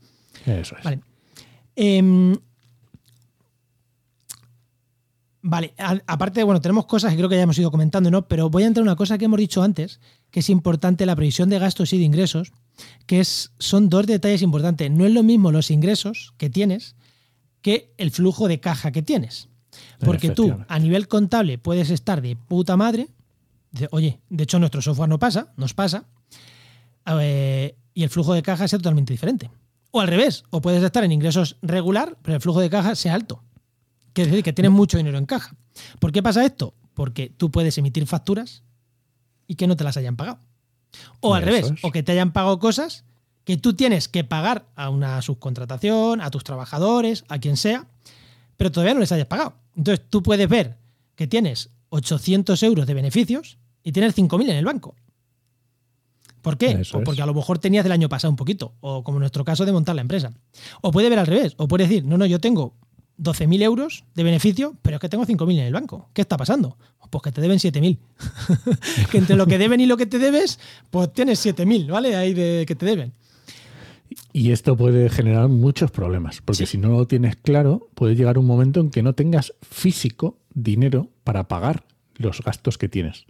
Eso 0.45 0.75
es. 0.77 0.83
Vale. 0.83 0.99
Em, 1.75 2.37
vale, 5.41 5.73
aparte, 6.07 6.43
bueno, 6.43 6.61
tenemos 6.61 6.85
cosas 6.85 7.11
que 7.11 7.17
creo 7.17 7.29
que 7.29 7.35
ya 7.35 7.43
hemos 7.43 7.57
ido 7.57 7.71
comentando, 7.71 8.09
¿no? 8.09 8.27
Pero 8.27 8.49
voy 8.49 8.63
a 8.63 8.67
entrar 8.67 8.83
en 8.83 8.87
una 8.87 8.95
cosa 8.95 9.17
que 9.17 9.25
hemos 9.25 9.39
dicho 9.39 9.61
antes, 9.61 9.99
que 10.31 10.39
es 10.39 10.49
importante 10.49 11.05
la 11.05 11.15
previsión 11.15 11.49
de 11.49 11.59
gastos 11.59 11.93
y 11.93 11.97
de 11.97 12.03
ingresos, 12.05 12.53
que 13.05 13.19
es, 13.19 13.51
son 13.59 13.89
dos 13.89 14.05
detalles 14.07 14.41
importantes. 14.41 14.89
No 14.91 15.05
es 15.05 15.13
lo 15.13 15.23
mismo 15.23 15.51
los 15.51 15.71
ingresos 15.71 16.33
que 16.37 16.49
tienes 16.49 16.95
que 17.61 17.93
el 17.97 18.11
flujo 18.11 18.47
de 18.47 18.59
caja 18.59 18.91
que 18.91 19.01
tienes. 19.01 19.49
Porque 19.99 20.29
tú, 20.29 20.55
a 20.67 20.79
nivel 20.79 21.07
contable, 21.07 21.57
puedes 21.57 21.89
estar 21.89 22.21
de 22.21 22.35
puta 22.35 22.77
madre. 22.77 23.07
oye, 23.91 24.19
de 24.29 24.43
hecho, 24.43 24.59
nuestro 24.59 24.81
software 24.81 25.09
no 25.09 25.19
pasa, 25.19 25.53
nos 25.57 25.73
pasa. 25.73 26.05
Eh, 27.19 27.75
y 27.93 28.03
el 28.03 28.09
flujo 28.09 28.33
de 28.33 28.43
caja 28.43 28.65
es 28.65 28.71
totalmente 28.71 29.13
diferente. 29.13 29.49
O 29.95 30.01
al 30.01 30.09
revés, 30.09 30.43
o 30.49 30.59
puedes 30.59 30.83
estar 30.83 31.05
en 31.05 31.13
ingresos 31.13 31.55
regular, 31.61 32.17
pero 32.21 32.35
el 32.35 32.41
flujo 32.41 32.59
de 32.59 32.69
caja 32.69 32.95
sea 32.95 33.13
alto. 33.13 33.41
Quiere 34.11 34.29
decir 34.29 34.43
que 34.43 34.51
tienes 34.51 34.73
mucho 34.73 34.97
dinero 34.97 35.17
en 35.17 35.25
caja. 35.25 35.55
¿Por 35.99 36.11
qué 36.11 36.21
pasa 36.21 36.43
esto? 36.43 36.73
Porque 36.93 37.29
tú 37.29 37.49
puedes 37.49 37.77
emitir 37.77 38.05
facturas 38.05 38.63
y 39.47 39.55
que 39.55 39.67
no 39.67 39.77
te 39.77 39.85
las 39.85 39.95
hayan 39.95 40.17
pagado. 40.17 40.39
O 41.21 41.33
al 41.33 41.43
revés, 41.43 41.71
o 41.81 41.93
que 41.93 42.03
te 42.03 42.11
hayan 42.11 42.33
pagado 42.33 42.59
cosas 42.59 43.05
que 43.45 43.55
tú 43.55 43.73
tienes 43.73 44.09
que 44.09 44.25
pagar 44.25 44.65
a 44.75 44.89
una 44.89 45.21
subcontratación, 45.21 46.19
a 46.19 46.29
tus 46.29 46.43
trabajadores, 46.43 47.23
a 47.29 47.39
quien 47.39 47.55
sea, 47.55 47.87
pero 48.57 48.73
todavía 48.73 48.95
no 48.95 48.99
les 48.99 49.13
hayas 49.13 49.27
pagado. 49.27 49.55
Entonces 49.77 50.05
tú 50.09 50.21
puedes 50.21 50.49
ver 50.49 50.75
que 51.15 51.27
tienes 51.27 51.69
800 51.87 52.61
euros 52.63 52.85
de 52.85 52.95
beneficios 52.95 53.59
y 53.81 53.93
tienes 53.93 54.13
5.000 54.13 54.49
en 54.49 54.57
el 54.57 54.65
banco. 54.65 54.97
¿Por 56.45 56.59
qué? 56.59 56.79
o 56.93 57.03
porque 57.03 57.23
a 57.23 57.25
lo 57.25 57.33
mejor 57.33 57.57
tenías 57.57 57.83
del 57.83 57.91
año 57.91 58.07
pasado 58.07 58.29
un 58.29 58.35
poquito, 58.35 58.75
o 58.79 59.03
como 59.03 59.17
en 59.17 59.21
nuestro 59.21 59.43
caso 59.43 59.65
de 59.65 59.71
montar 59.71 59.95
la 59.95 60.03
empresa. 60.03 60.31
O 60.81 60.91
puede 60.91 61.09
ver 61.09 61.17
al 61.17 61.25
revés, 61.25 61.55
o 61.57 61.67
puede 61.67 61.87
decir, 61.87 62.05
no, 62.05 62.19
no, 62.19 62.27
yo 62.27 62.39
tengo 62.39 62.75
12.000 63.17 63.63
euros 63.63 64.03
de 64.13 64.23
beneficio, 64.23 64.75
pero 64.83 64.97
es 64.97 65.01
que 65.01 65.09
tengo 65.09 65.25
5.000 65.25 65.53
en 65.53 65.65
el 65.65 65.73
banco. 65.73 66.07
¿Qué 66.13 66.21
está 66.21 66.37
pasando? 66.37 66.77
Pues 67.09 67.23
que 67.23 67.31
te 67.31 67.41
deben 67.41 67.57
7.000. 67.57 67.97
que 69.11 69.17
entre 69.17 69.35
lo 69.35 69.47
que 69.47 69.57
deben 69.57 69.81
y 69.81 69.87
lo 69.87 69.97
que 69.97 70.05
te 70.05 70.19
debes, 70.19 70.59
pues 70.91 71.11
tienes 71.13 71.43
7.000, 71.43 71.91
¿vale? 71.91 72.15
Ahí 72.15 72.35
de 72.35 72.65
que 72.67 72.75
te 72.75 72.85
deben. 72.85 73.13
Y 74.31 74.51
esto 74.51 74.77
puede 74.77 75.09
generar 75.09 75.47
muchos 75.47 75.89
problemas, 75.89 76.43
porque 76.45 76.67
si 76.67 76.77
no 76.77 76.89
lo 76.89 77.07
tienes 77.07 77.37
claro, 77.37 77.89
puede 77.95 78.15
llegar 78.15 78.37
un 78.37 78.45
momento 78.45 78.81
en 78.81 78.91
que 78.91 79.01
no 79.01 79.13
tengas 79.13 79.51
físico 79.63 80.37
dinero 80.53 81.09
para 81.23 81.47
pagar 81.47 81.85
los 82.17 82.43
gastos 82.43 82.77
que 82.77 82.87
tienes. 82.87 83.25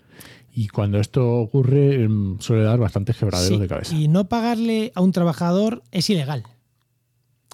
Y 0.57 0.69
cuando 0.69 0.99
esto 1.01 1.35
ocurre, 1.35 2.03
em, 2.05 2.39
suele 2.39 2.63
dar 2.63 2.79
bastantes 2.79 3.17
quebraderos 3.17 3.57
Sí, 3.57 3.61
de 3.61 3.67
cabeza. 3.67 3.93
Y 3.93 4.07
no 4.07 4.29
pagarle 4.29 4.93
a 4.95 5.01
un 5.01 5.11
trabajador 5.11 5.83
es 5.91 6.09
ilegal. 6.09 6.43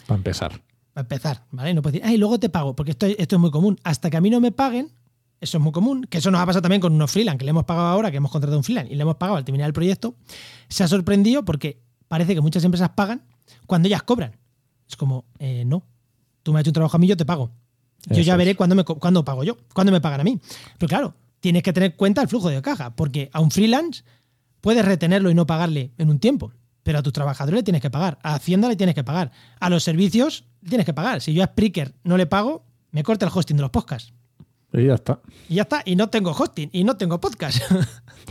Para 0.06 0.18
empezar. 0.18 0.62
Para 0.94 1.06
empezar, 1.06 1.46
¿vale? 1.50 1.74
No 1.74 1.82
puedes 1.82 1.94
decir, 1.94 2.08
ay, 2.08 2.18
luego 2.18 2.40
te 2.40 2.50
pago, 2.50 2.76
porque 2.76 2.92
esto, 2.92 3.08
esto 3.08 3.36
es 3.36 3.40
muy 3.40 3.50
común. 3.50 3.80
Hasta 3.84 4.12
que 4.12 4.18
a 4.18 4.22
mí 4.22 4.30
no 4.30 4.40
me 4.40 4.52
paguen, 4.52 4.92
eso 5.40 5.58
es 5.58 5.64
muy 5.64 5.72
común, 5.72 6.04
que 6.04 6.20
eso 6.20 6.30
nos 6.30 6.42
ha 6.42 6.46
pasado 6.46 6.62
también 6.62 6.80
con 6.80 6.94
unos 6.94 7.10
freelance, 7.10 7.40
que 7.40 7.46
le 7.46 7.50
hemos 7.50 7.64
pagado 7.64 7.88
ahora, 7.88 8.12
que 8.12 8.18
hemos 8.18 8.32
contratado 8.32 8.60
un 8.60 8.64
freelance 8.64 8.94
y 8.94 8.96
le 8.96 9.02
hemos 9.02 9.16
pagado 9.16 9.38
al 9.38 9.46
terminar 9.46 9.66
el 9.66 9.74
proyecto, 9.74 10.14
se 10.70 10.84
ha 10.84 10.88
sorprendido 10.88 11.44
porque 11.44 11.82
parece 12.08 12.36
que 12.36 12.42
muchas 12.42 12.64
empresas 12.64 12.90
pagan 12.90 13.24
cuando 13.66 13.88
ellas 13.88 14.04
cobran. 14.04 14.38
Es 14.88 14.96
como, 14.96 15.26
eh, 15.40 15.64
no, 15.66 15.84
tú 16.44 16.54
me 16.54 16.60
has 16.60 16.62
hecho 16.62 16.70
un 16.70 16.76
trabajo 16.76 16.98
a 16.98 17.00
mí, 17.00 17.08
yo 17.08 17.18
te 17.18 17.26
pago. 17.26 17.50
Yo 18.06 18.14
Eso 18.14 18.22
ya 18.22 18.36
veré 18.36 18.56
cuándo, 18.56 18.76
me, 18.76 18.84
cuándo 18.84 19.26
pago 19.26 19.44
yo, 19.44 19.58
cuándo 19.74 19.92
me 19.92 20.02
pagan 20.02 20.22
a 20.22 20.24
mí. 20.24 20.40
Pero 20.78 20.88
claro, 20.88 21.16
tienes 21.42 21.64
que 21.64 21.74
tener 21.74 21.92
en 21.92 21.98
cuenta 21.98 22.22
el 22.22 22.30
flujo 22.30 22.50
de 22.50 22.62
caja, 22.62 22.96
porque 22.96 23.30
a 23.34 23.42
un 23.42 23.52
freelance 23.52 24.04
puedes 24.62 24.86
retenerlo 24.86 25.30
y 25.30 25.34
no 25.34 25.46
pagarle 25.46 25.92
en 25.98 26.10
un 26.10 26.20
tiempo, 26.20 26.54
pero 26.84 27.00
a 27.00 27.04
tus 27.04 27.12
trabajadores 27.12 27.60
le 27.60 27.64
tienes 27.64 27.82
que 27.82 27.90
pagar, 27.90 28.20
a 28.24 28.36
Hacienda 28.36 28.70
le 28.70 28.76
tienes 28.76 28.96
que 28.96 29.04
pagar, 29.04 29.32
a 29.60 29.70
los 29.70 29.84
servicios 29.84 30.46
le 30.62 30.70
tienes 30.70 30.86
que 30.86 30.94
pagar. 30.94 31.20
Si 31.22 31.34
yo 31.34 31.44
a 31.44 31.48
Spreaker 31.48 31.94
no 32.04 32.16
le 32.16 32.28
pago, 32.28 32.64
me 32.92 33.04
corta 33.04 33.26
el 33.26 33.32
hosting 33.34 33.58
de 33.58 33.62
los 33.64 33.72
podcasts. 33.72 34.14
Y 34.74 34.86
ya 34.86 34.94
está. 34.94 35.20
Y 35.50 35.56
ya 35.56 35.64
está, 35.64 35.82
y 35.84 35.96
no 35.96 36.10
tengo 36.10 36.32
hosting, 36.32 36.70
y 36.72 36.84
no 36.84 36.96
tengo 36.96 37.20
podcast. 37.20 37.60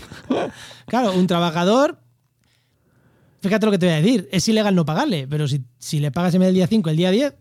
claro, 0.87 1.13
un 1.13 1.27
trabajador, 1.27 1.99
fíjate 3.43 3.67
lo 3.67 3.73
que 3.73 3.79
te 3.79 3.87
voy 3.87 3.95
a 3.95 4.01
decir, 4.01 4.29
es 4.33 4.49
ilegal 4.49 4.75
no 4.75 4.85
pagarle, 4.85 5.27
pero 5.29 5.49
si, 5.49 5.65
si 5.79 5.99
le 6.01 6.11
pagas 6.13 6.33
en 6.35 6.41
vez 6.41 6.49
del 6.49 6.55
día 6.55 6.67
5 6.67 6.91
el 6.91 6.97
día 6.97 7.11
10, 7.11 7.35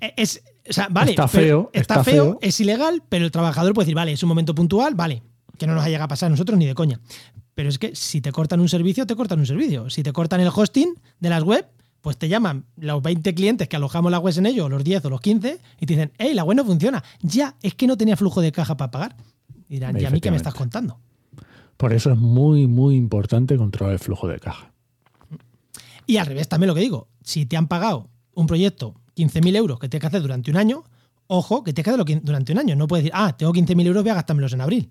e- 0.00 0.14
es, 0.16 0.42
o 0.68 0.72
sea, 0.72 0.88
vale, 0.90 1.10
Está 1.12 1.28
feo, 1.28 1.70
está, 1.72 1.94
está 1.94 2.04
feo, 2.04 2.24
feo. 2.24 2.38
es 2.42 2.60
ilegal, 2.60 3.02
pero 3.08 3.24
el 3.24 3.30
trabajador 3.30 3.74
puede 3.74 3.86
decir, 3.86 3.94
vale, 3.94 4.12
es 4.12 4.22
un 4.22 4.28
momento 4.28 4.54
puntual, 4.54 4.94
vale, 4.94 5.22
que 5.58 5.66
no 5.66 5.74
nos 5.74 5.84
ha 5.84 5.88
llegado 5.88 6.04
a 6.04 6.08
pasar 6.08 6.28
a 6.28 6.30
nosotros 6.30 6.58
ni 6.58 6.66
de 6.66 6.74
coña. 6.74 7.00
Pero 7.54 7.68
es 7.68 7.78
que 7.78 7.96
si 7.96 8.20
te 8.20 8.32
cortan 8.32 8.60
un 8.60 8.68
servicio, 8.68 9.06
te 9.06 9.16
cortan 9.16 9.38
un 9.38 9.46
servicio. 9.46 9.88
Si 9.88 10.02
te 10.02 10.12
cortan 10.12 10.40
el 10.40 10.50
hosting 10.54 10.94
de 11.20 11.30
las 11.30 11.42
web, 11.42 11.66
pues 12.02 12.18
te 12.18 12.28
llaman 12.28 12.66
los 12.76 13.02
20 13.02 13.34
clientes 13.34 13.66
que 13.66 13.76
alojamos 13.76 14.12
la 14.12 14.18
web 14.18 14.34
en 14.36 14.46
ellos, 14.46 14.70
los 14.70 14.84
10 14.84 15.06
o 15.06 15.10
los 15.10 15.20
15, 15.20 15.58
y 15.80 15.86
te 15.86 15.94
dicen, 15.94 16.12
hey, 16.18 16.34
la 16.34 16.44
web 16.44 16.56
no 16.56 16.64
funciona. 16.64 17.02
Ya, 17.22 17.56
es 17.62 17.74
que 17.74 17.86
no 17.86 17.96
tenía 17.96 18.16
flujo 18.16 18.40
de 18.40 18.52
caja 18.52 18.76
para 18.76 18.90
pagar. 18.90 19.16
Y 19.68 19.74
dirán, 19.74 19.98
¿y 19.98 20.04
a 20.04 20.10
mí 20.10 20.20
qué 20.20 20.30
me 20.30 20.36
estás 20.36 20.54
contando? 20.54 21.00
Por 21.76 21.92
eso 21.92 22.12
es 22.12 22.18
muy, 22.18 22.66
muy 22.66 22.94
importante 22.96 23.56
controlar 23.56 23.94
el 23.94 23.98
flujo 23.98 24.28
de 24.28 24.38
caja. 24.38 24.70
Y 26.06 26.18
al 26.18 26.26
revés, 26.26 26.48
también 26.48 26.68
lo 26.68 26.74
que 26.74 26.80
digo, 26.82 27.08
si 27.22 27.46
te 27.46 27.56
han 27.56 27.66
pagado 27.66 28.08
un 28.34 28.46
proyecto 28.46 28.94
15.000 29.16 29.56
euros 29.56 29.78
que 29.78 29.88
tienes 29.88 30.02
que 30.02 30.06
hacer 30.08 30.22
durante 30.22 30.50
un 30.50 30.56
año, 30.56 30.84
ojo, 31.26 31.64
que 31.64 31.72
tienes 31.72 31.84
que 31.84 31.90
hacerlo 31.90 32.20
durante 32.22 32.52
un 32.52 32.58
año. 32.58 32.76
No 32.76 32.86
puedes 32.86 33.04
decir, 33.04 33.12
ah, 33.14 33.36
tengo 33.36 33.52
15.000 33.52 33.86
euros, 33.86 34.02
voy 34.02 34.10
a 34.10 34.14
gastármelos 34.14 34.52
en 34.52 34.60
abril. 34.60 34.90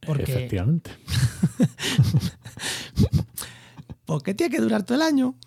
Porque, 0.00 0.22
Efectivamente. 0.22 0.90
porque 4.04 4.34
tiene 4.34 4.54
que 4.54 4.62
durar 4.62 4.82
todo 4.82 4.96
el 4.96 5.02
año. 5.02 5.34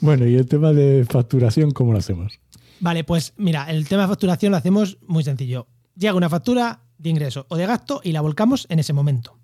Bueno, 0.00 0.26
y 0.26 0.36
el 0.36 0.46
tema 0.46 0.72
de 0.72 1.04
facturación, 1.08 1.72
¿cómo 1.72 1.92
lo 1.92 1.98
hacemos? 1.98 2.38
Vale, 2.80 3.04
pues 3.04 3.34
mira, 3.36 3.68
el 3.70 3.88
tema 3.88 4.02
de 4.02 4.08
facturación 4.08 4.52
lo 4.52 4.58
hacemos 4.58 4.98
muy 5.06 5.24
sencillo. 5.24 5.66
Llega 5.96 6.14
una 6.14 6.28
factura 6.28 6.82
de 6.98 7.10
ingreso 7.10 7.46
o 7.48 7.56
de 7.56 7.66
gasto 7.66 8.00
y 8.04 8.12
la 8.12 8.20
volcamos 8.20 8.66
en 8.70 8.78
ese 8.78 8.92
momento. 8.92 9.38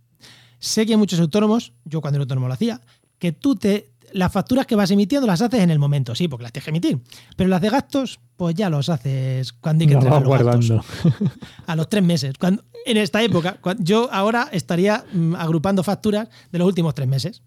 Sé 0.58 0.86
que 0.86 0.92
hay 0.92 0.96
muchos 0.96 1.18
autónomos, 1.18 1.72
yo 1.84 2.00
cuando 2.00 2.18
era 2.18 2.22
autónomo 2.22 2.46
lo 2.46 2.54
hacía, 2.54 2.80
que 3.18 3.32
tú 3.32 3.56
te. 3.56 3.92
Las 4.12 4.32
facturas 4.32 4.66
que 4.66 4.76
vas 4.76 4.90
emitiendo 4.90 5.26
las 5.26 5.40
haces 5.40 5.60
en 5.60 5.70
el 5.70 5.78
momento, 5.78 6.14
sí, 6.14 6.28
porque 6.28 6.44
las 6.44 6.52
tienes 6.52 6.64
que 6.64 6.70
emitir. 6.70 7.00
Pero 7.36 7.48
las 7.48 7.60
de 7.60 7.70
gastos, 7.70 8.20
pues 8.36 8.54
ya 8.54 8.70
los 8.70 8.88
haces 8.88 9.52
cuando 9.52 9.82
hay 9.82 9.88
que 9.88 9.94
entregar 9.94 10.22
los 10.22 10.44
gastos. 10.44 10.84
A 11.66 11.76
los 11.76 11.88
tres 11.88 12.02
meses. 12.02 12.34
Cuando, 12.38 12.64
en 12.86 12.96
esta 12.96 13.22
época, 13.22 13.58
yo 13.78 14.08
ahora 14.12 14.48
estaría 14.52 15.04
mm, 15.12 15.34
agrupando 15.34 15.82
facturas 15.82 16.28
de 16.52 16.58
los 16.58 16.66
últimos 16.68 16.94
tres 16.94 17.08
meses. 17.08 17.42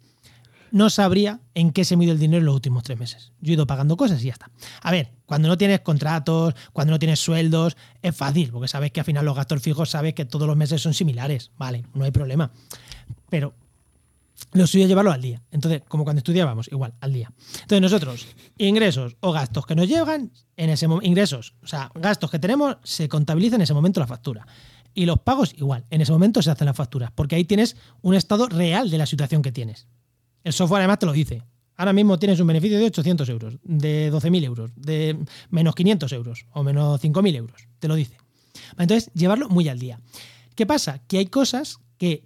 No 0.72 0.90
sabría 0.90 1.40
en 1.54 1.72
qué 1.72 1.86
se 1.86 1.96
mide 1.96 2.12
el 2.12 2.20
dinero 2.20 2.40
en 2.40 2.46
los 2.46 2.56
últimos 2.56 2.84
tres 2.84 3.00
meses. 3.00 3.32
Yo 3.40 3.52
he 3.52 3.54
ido 3.54 3.66
pagando 3.66 3.96
cosas 3.96 4.22
y 4.22 4.26
ya 4.26 4.34
está. 4.34 4.52
A 4.82 4.92
ver, 4.92 5.14
cuando 5.26 5.48
no 5.48 5.58
tienes 5.58 5.80
contratos, 5.80 6.56
cuando 6.74 6.92
no 6.92 7.00
tienes 7.00 7.20
sueldos, 7.20 7.78
es 8.02 8.16
fácil, 8.16 8.52
porque 8.52 8.68
sabes 8.68 8.92
que 8.92 9.00
al 9.00 9.06
final 9.06 9.24
los 9.24 9.36
gastos 9.36 9.62
fijos 9.62 9.90
sabes 9.90 10.14
que 10.14 10.26
todos 10.26 10.46
los 10.46 10.58
meses 10.58 10.82
son 10.82 10.94
similares. 10.94 11.52
Vale, 11.58 11.86
no 11.94 12.04
hay 12.04 12.12
problema. 12.12 12.52
Pero 13.30 13.54
lo 14.54 14.68
suyo 14.68 14.84
es 14.84 14.90
llevarlo 14.90 15.12
al 15.12 15.22
día. 15.22 15.42
Entonces, 15.52 15.84
como 15.88 16.04
cuando 16.04 16.20
estudiábamos, 16.20 16.68
igual, 16.72 16.94
al 17.02 17.14
día. 17.14 17.32
Entonces, 17.62 17.82
nosotros, 17.82 18.28
ingresos 18.58 19.16
o 19.20 19.32
gastos 19.32 19.66
que 19.66 19.76
nos 19.76 19.88
llegan, 19.88 20.32
en 20.56 20.70
ese 20.70 20.88
ingresos, 21.02 21.56
o 21.62 21.68
sea, 21.68 21.92
gastos 21.96 22.32
que 22.32 22.40
tenemos, 22.40 22.78
se 22.84 23.10
contabiliza 23.10 23.56
en 23.56 23.62
ese 23.62 23.74
momento 23.74 24.00
la 24.00 24.08
factura. 24.08 24.48
Y 24.94 25.06
los 25.06 25.20
pagos, 25.20 25.54
igual, 25.58 25.86
en 25.90 26.02
ese 26.02 26.12
momento 26.12 26.42
se 26.42 26.50
hacen 26.50 26.66
las 26.66 26.76
facturas, 26.76 27.12
porque 27.14 27.36
ahí 27.36 27.46
tienes 27.46 27.76
un 28.02 28.16
estado 28.16 28.48
real 28.48 28.90
de 28.90 28.98
la 28.98 29.06
situación 29.06 29.42
que 29.42 29.52
tienes. 29.52 29.88
El 30.44 30.54
software 30.54 30.80
además 30.80 31.00
te 31.00 31.06
lo 31.06 31.12
dice. 31.12 31.44
Ahora 31.76 31.94
mismo 31.94 32.18
tienes 32.18 32.40
un 32.40 32.48
beneficio 32.48 32.80
de 32.80 32.86
800 32.86 33.30
euros, 33.30 33.58
de 33.64 34.12
12.000 34.12 34.44
euros, 34.46 34.72
de 34.76 35.20
menos 35.52 35.76
500 35.76 36.12
euros 36.14 36.46
o 36.54 36.64
menos 36.64 37.00
5.000 37.00 37.36
euros. 37.36 37.68
Te 37.78 37.88
lo 37.88 37.94
dice. 37.94 38.18
Entonces, 38.80 39.12
llevarlo 39.14 39.50
muy 39.50 39.70
al 39.70 39.78
día. 39.78 40.00
¿Qué 40.56 40.66
pasa? 40.66 41.00
Que 41.08 41.20
hay 41.20 41.28
cosas 41.28 41.78
que 42.00 42.24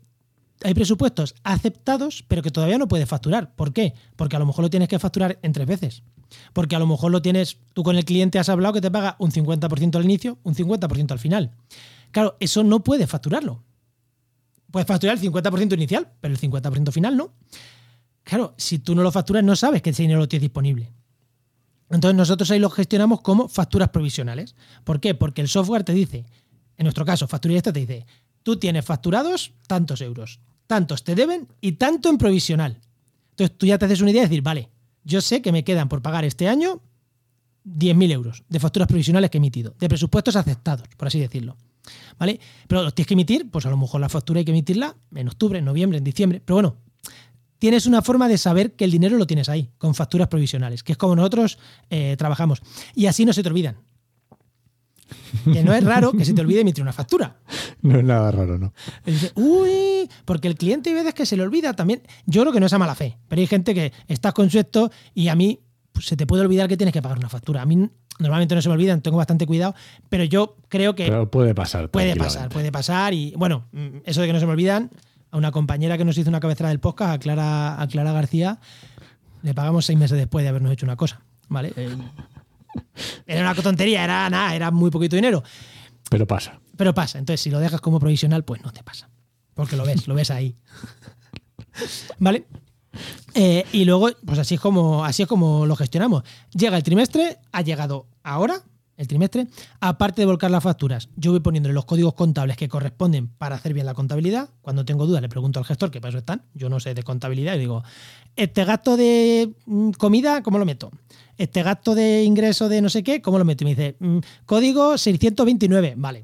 hay 0.63 0.73
presupuestos 0.73 1.35
aceptados, 1.43 2.23
pero 2.27 2.41
que 2.41 2.51
todavía 2.51 2.77
no 2.77 2.87
puedes 2.87 3.07
facturar. 3.07 3.53
¿Por 3.55 3.73
qué? 3.73 3.93
Porque 4.15 4.35
a 4.35 4.39
lo 4.39 4.45
mejor 4.45 4.63
lo 4.63 4.69
tienes 4.69 4.89
que 4.89 4.99
facturar 4.99 5.39
en 5.41 5.53
tres 5.53 5.67
veces. 5.67 6.03
Porque 6.53 6.75
a 6.75 6.79
lo 6.79 6.87
mejor 6.87 7.11
lo 7.11 7.21
tienes, 7.21 7.57
tú 7.73 7.83
con 7.83 7.95
el 7.95 8.05
cliente 8.05 8.39
has 8.39 8.49
hablado 8.49 8.73
que 8.73 8.81
te 8.81 8.91
paga 8.91 9.15
un 9.19 9.31
50% 9.31 9.95
al 9.95 10.05
inicio, 10.05 10.39
un 10.43 10.55
50% 10.55 11.11
al 11.11 11.19
final. 11.19 11.51
Claro, 12.11 12.37
eso 12.39 12.63
no 12.63 12.83
puedes 12.83 13.09
facturarlo. 13.09 13.63
Puedes 14.69 14.87
facturar 14.87 15.17
el 15.17 15.23
50% 15.23 15.73
inicial, 15.73 16.11
pero 16.21 16.33
el 16.33 16.39
50% 16.39 16.91
final 16.91 17.17
no. 17.17 17.33
Claro, 18.23 18.53
si 18.57 18.79
tú 18.79 18.95
no 18.95 19.03
lo 19.03 19.11
facturas, 19.11 19.43
no 19.43 19.55
sabes 19.55 19.81
que 19.81 19.89
ese 19.89 20.03
dinero 20.03 20.19
lo 20.19 20.27
tienes 20.27 20.43
disponible. 20.43 20.91
Entonces 21.89 22.15
nosotros 22.15 22.49
ahí 22.51 22.59
lo 22.59 22.69
gestionamos 22.69 23.21
como 23.21 23.49
facturas 23.49 23.89
provisionales. 23.89 24.55
¿Por 24.83 25.01
qué? 25.01 25.13
Porque 25.13 25.41
el 25.41 25.49
software 25.49 25.83
te 25.83 25.93
dice, 25.93 26.25
en 26.77 26.85
nuestro 26.85 27.05
caso, 27.05 27.27
factura 27.27 27.51
directa 27.51 27.73
te 27.73 27.81
dice, 27.81 28.05
tú 28.43 28.57
tienes 28.57 28.85
facturados 28.85 29.53
tantos 29.67 29.99
euros, 30.01 30.39
tantos 30.71 31.03
te 31.03 31.15
deben 31.15 31.49
y 31.59 31.73
tanto 31.73 32.07
en 32.07 32.17
provisional. 32.17 32.79
Entonces 33.31 33.57
tú 33.57 33.65
ya 33.65 33.77
te 33.77 33.83
haces 33.83 33.99
una 33.99 34.11
idea 34.11 34.21
de 34.21 34.29
decir, 34.29 34.41
vale, 34.41 34.69
yo 35.03 35.19
sé 35.19 35.41
que 35.41 35.51
me 35.51 35.65
quedan 35.65 35.89
por 35.89 36.01
pagar 36.01 36.23
este 36.23 36.47
año 36.47 36.79
10.000 37.65 38.11
euros 38.13 38.43
de 38.47 38.57
facturas 38.57 38.87
provisionales 38.87 39.29
que 39.29 39.37
he 39.37 39.39
emitido, 39.39 39.75
de 39.77 39.89
presupuestos 39.89 40.37
aceptados, 40.37 40.87
por 40.95 41.09
así 41.09 41.19
decirlo. 41.19 41.57
¿Vale? 42.17 42.39
Pero 42.69 42.83
los 42.83 42.95
tienes 42.95 43.07
que 43.09 43.15
emitir, 43.15 43.51
pues 43.51 43.65
a 43.65 43.69
lo 43.69 43.75
mejor 43.75 43.99
la 43.99 44.07
factura 44.07 44.37
hay 44.37 44.45
que 44.45 44.51
emitirla 44.51 44.95
en 45.13 45.27
octubre, 45.27 45.59
en 45.59 45.65
noviembre, 45.65 45.97
en 45.97 46.05
diciembre. 46.05 46.41
Pero 46.45 46.55
bueno, 46.55 46.77
tienes 47.59 47.85
una 47.85 48.01
forma 48.01 48.29
de 48.29 48.37
saber 48.37 48.71
que 48.71 48.85
el 48.85 48.91
dinero 48.91 49.17
lo 49.17 49.27
tienes 49.27 49.49
ahí, 49.49 49.71
con 49.77 49.93
facturas 49.93 50.29
provisionales, 50.29 50.83
que 50.83 50.93
es 50.93 50.97
como 50.97 51.17
nosotros 51.17 51.57
eh, 51.89 52.15
trabajamos. 52.17 52.61
Y 52.95 53.07
así 53.07 53.25
no 53.25 53.33
se 53.33 53.43
te 53.43 53.49
olvidan. 53.49 53.75
Que 55.51 55.63
no 55.63 55.73
es 55.73 55.83
raro 55.83 56.11
que 56.11 56.25
se 56.25 56.33
te 56.33 56.41
olvide 56.41 56.61
emitir 56.61 56.81
una 56.83 56.93
factura. 56.93 57.37
No 57.83 57.97
es 57.97 58.03
nada 58.03 58.29
raro, 58.29 58.59
¿no? 58.59 58.73
Y 59.07 59.11
dice, 59.11 59.31
uy, 59.33 60.07
porque 60.25 60.47
el 60.47 60.55
cliente 60.55 60.91
hay 60.91 60.95
veces 60.95 61.15
que 61.15 61.25
se 61.25 61.35
le 61.35 61.41
olvida 61.41 61.73
también. 61.73 62.03
Yo 62.27 62.41
creo 62.41 62.53
que 62.53 62.59
no 62.59 62.67
es 62.67 62.73
a 62.73 62.77
mala 62.77 62.93
fe, 62.93 63.17
pero 63.27 63.39
hay 63.39 63.47
gente 63.47 63.73
que 63.73 63.91
estás 64.07 64.33
con 64.33 64.51
su 64.51 64.59
esto 64.59 64.91
y 65.15 65.29
a 65.29 65.35
mí 65.35 65.61
pues, 65.91 66.05
se 66.05 66.15
te 66.15 66.27
puede 66.27 66.43
olvidar 66.43 66.67
que 66.67 66.77
tienes 66.77 66.93
que 66.93 67.01
pagar 67.01 67.17
una 67.17 67.29
factura. 67.29 67.63
A 67.63 67.65
mí 67.65 67.89
normalmente 68.19 68.53
no 68.53 68.61
se 68.61 68.69
me 68.69 68.75
olvidan, 68.75 69.01
tengo 69.01 69.17
bastante 69.17 69.47
cuidado, 69.47 69.73
pero 70.09 70.23
yo 70.25 70.57
creo 70.67 70.93
que 70.93 71.05
Pero 71.05 71.31
puede 71.31 71.55
pasar. 71.55 71.89
puede 71.89 72.15
pasar, 72.15 72.49
puede 72.49 72.71
pasar. 72.71 73.15
Y 73.15 73.33
bueno, 73.35 73.65
mm, 73.71 74.01
eso 74.05 74.21
de 74.21 74.27
que 74.27 74.33
no 74.33 74.39
se 74.39 74.45
me 74.45 74.51
olvidan, 74.51 74.91
a 75.31 75.37
una 75.37 75.51
compañera 75.51 75.97
que 75.97 76.05
nos 76.05 76.17
hizo 76.19 76.29
una 76.29 76.39
cabecera 76.39 76.69
del 76.69 76.79
podcast, 76.79 77.13
a 77.13 77.19
Clara, 77.19 77.81
a 77.81 77.87
Clara 77.87 78.11
García, 78.11 78.59
le 79.41 79.53
pagamos 79.55 79.85
seis 79.85 79.97
meses 79.97 80.19
después 80.19 80.43
de 80.43 80.49
habernos 80.49 80.71
hecho 80.71 80.85
una 80.85 80.97
cosa. 80.97 81.21
¿Vale? 81.49 81.73
Eh, 81.75 81.97
Era 83.25 83.41
una 83.41 83.61
tontería, 83.61 84.03
era 84.03 84.29
nada, 84.29 84.55
era 84.55 84.71
muy 84.71 84.91
poquito 84.91 85.15
dinero. 85.15 85.43
Pero 86.09 86.27
pasa. 86.27 86.59
Pero 86.77 86.93
pasa. 86.93 87.19
Entonces, 87.19 87.41
si 87.41 87.49
lo 87.49 87.59
dejas 87.59 87.81
como 87.81 87.99
provisional, 87.99 88.43
pues 88.43 88.61
no 88.63 88.71
te 88.71 88.83
pasa. 88.83 89.09
Porque 89.53 89.75
lo 89.75 89.85
ves, 89.85 90.07
lo 90.07 90.15
ves 90.15 90.31
ahí. 90.31 90.55
¿Vale? 92.19 92.45
Eh, 93.33 93.65
y 93.71 93.85
luego, 93.85 94.09
pues 94.25 94.39
así 94.39 94.55
es 94.55 94.61
como 94.61 95.05
así 95.05 95.23
es 95.23 95.27
como 95.27 95.65
lo 95.65 95.75
gestionamos. 95.75 96.23
Llega 96.53 96.77
el 96.77 96.83
trimestre, 96.83 97.37
ha 97.51 97.61
llegado 97.61 98.07
ahora, 98.23 98.61
el 99.01 99.07
trimestre. 99.07 99.47
Aparte 99.79 100.21
de 100.21 100.27
volcar 100.27 100.51
las 100.51 100.63
facturas, 100.63 101.09
yo 101.15 101.31
voy 101.31 101.39
poniéndole 101.39 101.73
los 101.73 101.85
códigos 101.85 102.13
contables 102.13 102.55
que 102.55 102.69
corresponden 102.69 103.27
para 103.27 103.55
hacer 103.55 103.73
bien 103.73 103.85
la 103.85 103.95
contabilidad. 103.95 104.49
Cuando 104.61 104.85
tengo 104.85 105.07
dudas, 105.07 105.21
le 105.21 105.29
pregunto 105.29 105.59
al 105.59 105.65
gestor, 105.65 105.89
que 105.89 105.99
para 105.99 106.09
eso 106.09 106.19
están. 106.19 106.43
Yo 106.53 106.69
no 106.69 106.79
sé 106.79 106.93
de 106.93 107.03
contabilidad, 107.03 107.55
y 107.55 107.59
digo, 107.59 107.83
este 108.35 108.63
gasto 108.63 108.95
de 108.97 109.53
mm, 109.65 109.91
comida, 109.91 110.43
¿cómo 110.43 110.59
lo 110.59 110.65
meto? 110.65 110.91
Este 111.37 111.63
gasto 111.63 111.95
de 111.95 112.23
ingreso 112.23 112.69
de 112.69 112.81
no 112.81 112.89
sé 112.89 113.03
qué, 113.03 113.21
¿cómo 113.21 113.39
lo 113.39 113.45
meto? 113.45 113.63
Y 113.63 113.65
me 113.65 113.71
dice, 113.71 113.95
mm, 113.99 114.19
código 114.45 114.97
629. 114.97 115.95
Vale. 115.97 116.23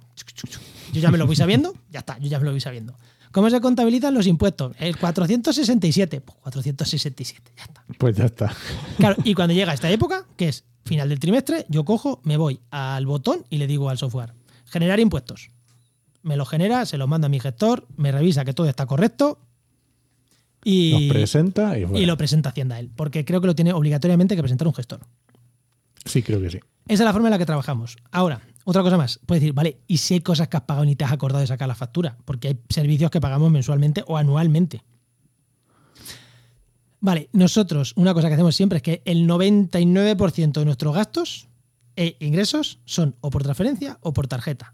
Yo 0.93 1.01
ya 1.01 1.11
me 1.11 1.17
lo 1.17 1.25
voy 1.25 1.35
sabiendo, 1.35 1.73
ya 1.91 1.99
está, 1.99 2.17
yo 2.19 2.27
ya 2.27 2.37
me 2.37 2.45
lo 2.45 2.51
voy 2.51 2.61
sabiendo. 2.61 2.93
¿Cómo 3.31 3.49
se 3.49 3.59
contabilizan 3.59 4.13
los 4.13 4.25
impuestos? 4.25 4.75
El 4.79 4.97
467. 4.97 6.21
Pues 6.21 6.37
467, 6.41 7.51
ya 7.57 7.63
está. 7.63 7.83
Pues 7.97 8.15
ya 8.15 8.25
está. 8.25 8.53
Claro, 8.97 9.15
y 9.23 9.33
cuando 9.33 9.53
llega 9.53 9.73
esta 9.73 9.89
época, 9.89 10.25
que 10.37 10.47
es 10.47 10.63
final 10.87 11.09
del 11.09 11.19
trimestre, 11.19 11.65
yo 11.69 11.85
cojo, 11.85 12.21
me 12.23 12.37
voy 12.37 12.59
al 12.71 13.05
botón 13.05 13.45
y 13.49 13.57
le 13.57 13.67
digo 13.67 13.89
al 13.89 13.97
software, 13.97 14.33
generar 14.65 14.99
impuestos. 14.99 15.49
Me 16.23 16.35
lo 16.35 16.45
genera, 16.45 16.85
se 16.85 16.97
lo 16.97 17.07
manda 17.07 17.27
a 17.27 17.29
mi 17.29 17.39
gestor, 17.39 17.87
me 17.95 18.11
revisa 18.11 18.43
que 18.43 18.53
todo 18.53 18.67
está 18.67 18.85
correcto 18.85 19.39
y, 20.63 21.09
presenta 21.09 21.77
y, 21.77 22.05
lo 22.05 22.17
presenta 22.17 22.49
a 22.49 22.51
Hacienda 22.51 22.79
él, 22.79 22.89
porque 22.95 23.23
creo 23.23 23.39
que 23.39 23.47
lo 23.47 23.55
tiene 23.55 23.73
obligatoriamente 23.73 24.35
que 24.35 24.41
presentar 24.41 24.67
un 24.67 24.73
gestor. 24.73 25.01
Sí, 26.03 26.23
creo 26.23 26.41
que 26.41 26.49
sí. 26.49 26.59
Esa 26.87 27.03
es 27.03 27.05
la 27.05 27.13
forma 27.13 27.27
en 27.27 27.31
la 27.31 27.37
que 27.37 27.45
trabajamos. 27.45 27.97
Ahora, 28.11 28.41
otra 28.63 28.81
cosa 28.81 28.97
más. 28.97 29.19
Puedes 29.25 29.41
decir, 29.41 29.53
vale, 29.53 29.79
¿y 29.87 29.97
si 29.97 30.15
hay 30.15 30.21
cosas 30.21 30.47
que 30.47 30.57
has 30.57 30.63
pagado 30.63 30.83
y 30.85 30.87
ni 30.87 30.95
te 30.95 31.05
has 31.05 31.11
acordado 31.11 31.41
de 31.41 31.47
sacar 31.47 31.67
la 31.67 31.75
factura? 31.75 32.17
Porque 32.25 32.49
hay 32.49 32.59
servicios 32.69 33.11
que 33.11 33.21
pagamos 33.21 33.51
mensualmente 33.51 34.03
o 34.07 34.17
anualmente. 34.17 34.83
Vale, 36.99 37.29
nosotros, 37.33 37.93
una 37.95 38.13
cosa 38.13 38.27
que 38.27 38.33
hacemos 38.33 38.55
siempre 38.55 38.77
es 38.77 38.83
que 38.83 39.01
el 39.05 39.27
99% 39.27 40.51
de 40.59 40.65
nuestros 40.65 40.95
gastos 40.95 41.47
e 41.95 42.15
ingresos 42.19 42.79
son 42.85 43.15
o 43.21 43.29
por 43.29 43.43
transferencia 43.43 43.97
o 44.01 44.13
por 44.13 44.27
tarjeta. 44.27 44.73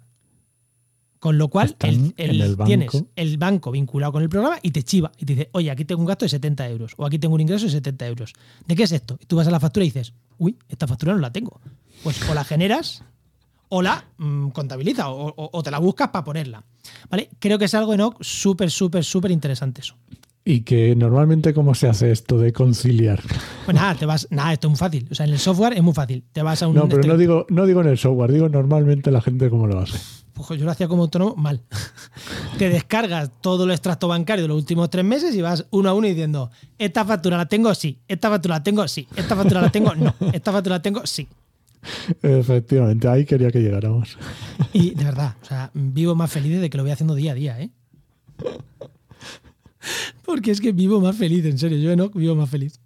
Con 1.20 1.38
lo 1.38 1.48
cual, 1.48 1.76
el- 2.18 2.32
tienes 2.66 2.90
el 3.16 3.38
banco 3.38 3.72
vinculado 3.72 4.12
con 4.12 4.24
el 4.24 4.30
programa 4.30 4.58
y 4.62 4.72
te 4.72 4.84
chiva 4.84 5.12
y 5.18 5.26
te 5.26 5.34
dice, 5.36 5.50
oye, 5.54 5.72
aquí 5.72 5.86
tengo 5.86 6.02
un 6.02 6.06
gasto 6.08 6.26
de 6.26 6.30
70 6.30 6.68
euros 6.68 6.94
o 6.98 7.06
aquí 7.06 7.18
tengo 7.18 7.36
un 7.36 7.42
ingreso 7.42 7.66
de 7.66 7.72
70 7.72 8.08
euros. 8.08 8.34
¿De 8.68 8.76
qué 8.76 8.84
es 8.84 8.92
esto? 8.92 9.18
Y 9.22 9.26
tú 9.26 9.38
vas 9.38 9.48
a 9.48 9.52
la 9.52 9.60
factura 9.62 9.86
y 9.86 9.88
dices, 9.90 10.14
uy, 10.38 10.58
esta 10.68 10.86
factura 10.86 11.14
no 11.14 11.20
la 11.20 11.32
tengo. 11.32 11.62
Pues 12.04 12.22
o 12.30 12.34
la 12.34 12.44
generas 12.44 13.04
o 13.70 13.82
la 13.82 14.06
mm, 14.18 14.50
contabiliza 14.50 15.10
o, 15.10 15.28
o- 15.30 15.50
o 15.54 15.64
te 15.64 15.72
la 15.72 15.80
buscas 15.80 16.10
para 16.10 16.26
ponerla. 16.26 16.64
¿Vale? 17.10 17.30
Creo 17.40 17.58
que 17.58 17.66
es 17.66 17.74
algo 17.74 17.96
¿no? 17.96 18.16
súper, 18.20 18.70
súper, 18.70 19.06
súper 19.06 19.32
interesante 19.32 19.80
eso. 19.80 19.96
Y 20.46 20.62
que 20.62 20.94
normalmente, 20.96 21.54
¿cómo 21.54 21.74
se 21.74 21.88
hace 21.88 22.12
esto 22.12 22.38
de 22.38 22.52
conciliar? 22.52 23.22
Pues 23.66 23.76
nada, 23.76 23.96
te 23.96 24.06
vas, 24.06 24.28
nada, 24.30 24.52
esto 24.52 24.68
es 24.68 24.72
muy 24.72 24.78
fácil. 24.78 25.08
O 25.10 25.16
sea, 25.16 25.26
en 25.26 25.32
el 25.34 25.40
software 25.40 25.74
es 25.74 25.82
muy 25.82 25.94
fácil. 25.94 26.24
Te 26.34 26.42
vas 26.42 26.62
a 26.62 26.68
un. 26.68 26.76
No, 26.76 26.84
pero 26.88 26.98
este- 27.00 27.08
no 27.08 27.18
digo, 27.18 27.46
no 27.50 27.66
digo 27.66 27.80
en 27.82 27.88
el 27.88 27.98
software, 27.98 28.32
digo 28.34 28.50
normalmente 28.50 29.10
la 29.10 29.22
gente 29.22 29.50
cómo 29.50 29.68
lo 29.68 29.80
hace. 29.80 29.98
Pues 30.34 30.60
yo 30.60 30.66
lo 30.66 30.72
hacía 30.72 30.88
como 30.88 31.04
autónomo 31.04 31.36
mal. 31.36 31.62
Te 32.58 32.68
descargas 32.70 33.30
todo 33.40 33.64
el 33.66 33.72
extracto 33.72 34.08
bancario 34.08 34.44
de 34.44 34.48
los 34.50 34.58
últimos 34.58 34.90
tres 34.90 35.06
meses 35.06 35.34
y 35.36 35.42
vas 35.42 35.66
uno 35.70 35.90
a 35.90 35.94
uno 35.94 36.08
diciendo, 36.08 36.50
esta 36.78 37.06
factura 37.06 37.38
la 37.38 37.46
tengo, 37.48 37.74
sí, 37.76 38.00
esta 38.08 38.30
factura 38.30 38.56
la 38.56 38.64
tengo, 38.64 38.88
sí, 38.88 39.08
esta 39.16 39.36
factura 39.36 39.62
la 39.62 39.70
tengo, 39.72 39.94
no, 39.96 40.14
esta 40.34 40.52
factura 40.52 40.78
la 40.78 40.82
tengo, 40.82 41.06
sí. 41.06 41.28
Efectivamente, 42.22 43.08
ahí 43.08 43.26
quería 43.26 43.52
que 43.52 43.60
llegáramos. 43.60 44.18
Y 44.74 44.96
de 44.96 45.04
verdad, 45.04 45.36
o 45.42 45.46
sea, 45.46 45.70
vivo 45.74 46.16
más 46.16 46.32
feliz 46.32 46.60
de 46.60 46.70
que 46.70 46.78
lo 46.78 46.84
voy 46.84 46.92
haciendo 46.92 47.14
día 47.16 47.34
a 47.34 47.36
día, 47.36 47.62
¿eh? 47.62 47.70
Porque 50.26 50.52
es 50.52 50.62
que 50.62 50.72
vivo 50.72 51.00
más 51.02 51.16
feliz, 51.16 51.46
en 51.46 51.58
serio, 51.58 51.78
yo 51.78 51.96
no 51.96 52.10
vivo 52.10 52.36
más 52.36 52.50
feliz. 52.50 52.80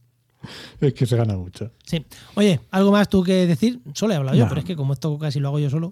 Es 0.80 0.94
que 0.94 1.06
se 1.06 1.16
gana 1.18 1.36
mucho. 1.36 1.72
Sí. 1.84 2.06
Oye, 2.36 2.60
¿algo 2.72 2.92
más 2.92 3.10
tú 3.10 3.24
que 3.24 3.48
decir? 3.48 3.80
Solo 3.94 4.14
he 4.14 4.16
hablado 4.18 4.38
yo, 4.38 4.48
pero 4.48 4.60
es 4.60 4.66
que 4.66 4.76
como 4.76 4.94
esto 4.94 5.18
casi 5.18 5.40
lo 5.40 5.48
hago 5.50 5.60
yo 5.60 5.70
solo. 5.70 5.92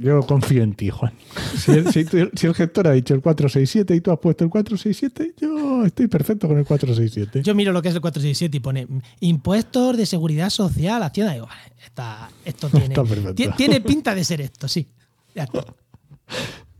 Yo 0.00 0.20
confío 0.26 0.62
en 0.62 0.74
ti, 0.74 0.90
Juan. 0.90 1.12
Si 1.56 1.70
el, 1.70 1.90
si 1.90 2.04
tu- 2.04 2.28
si 2.34 2.46
el 2.46 2.54
gestor 2.54 2.88
ha 2.88 2.92
dicho 2.92 3.14
el 3.14 3.22
467 3.22 3.94
y 3.94 4.00
tú 4.02 4.10
has 4.10 4.18
puesto 4.18 4.44
el 4.44 4.50
467, 4.50 5.34
yo 5.40 5.86
estoy 5.86 6.06
perfecto 6.08 6.46
con 6.48 6.58
el 6.58 6.66
467. 6.66 7.42
Yo 7.42 7.54
miro 7.54 7.72
lo 7.72 7.80
que 7.80 7.88
es 7.88 7.94
el 7.94 8.00
467 8.02 8.56
y 8.56 8.60
pone 8.60 8.86
impuestos 9.20 9.96
de 9.96 10.04
seguridad 10.04 10.50
social, 10.50 11.02
Hacienda. 11.02 11.32
Y 11.32 11.34
digo, 11.36 11.46
vale, 11.46 11.72
está- 11.82 12.28
esto 12.44 12.68
tiene, 12.70 12.94
Está 12.94 13.56
tiene 13.56 13.80
pinta 13.80 14.14
de 14.14 14.24
ser 14.24 14.40
esto, 14.42 14.68
sí. 14.68 14.86
Ya 15.34 15.44
está. 15.44 15.64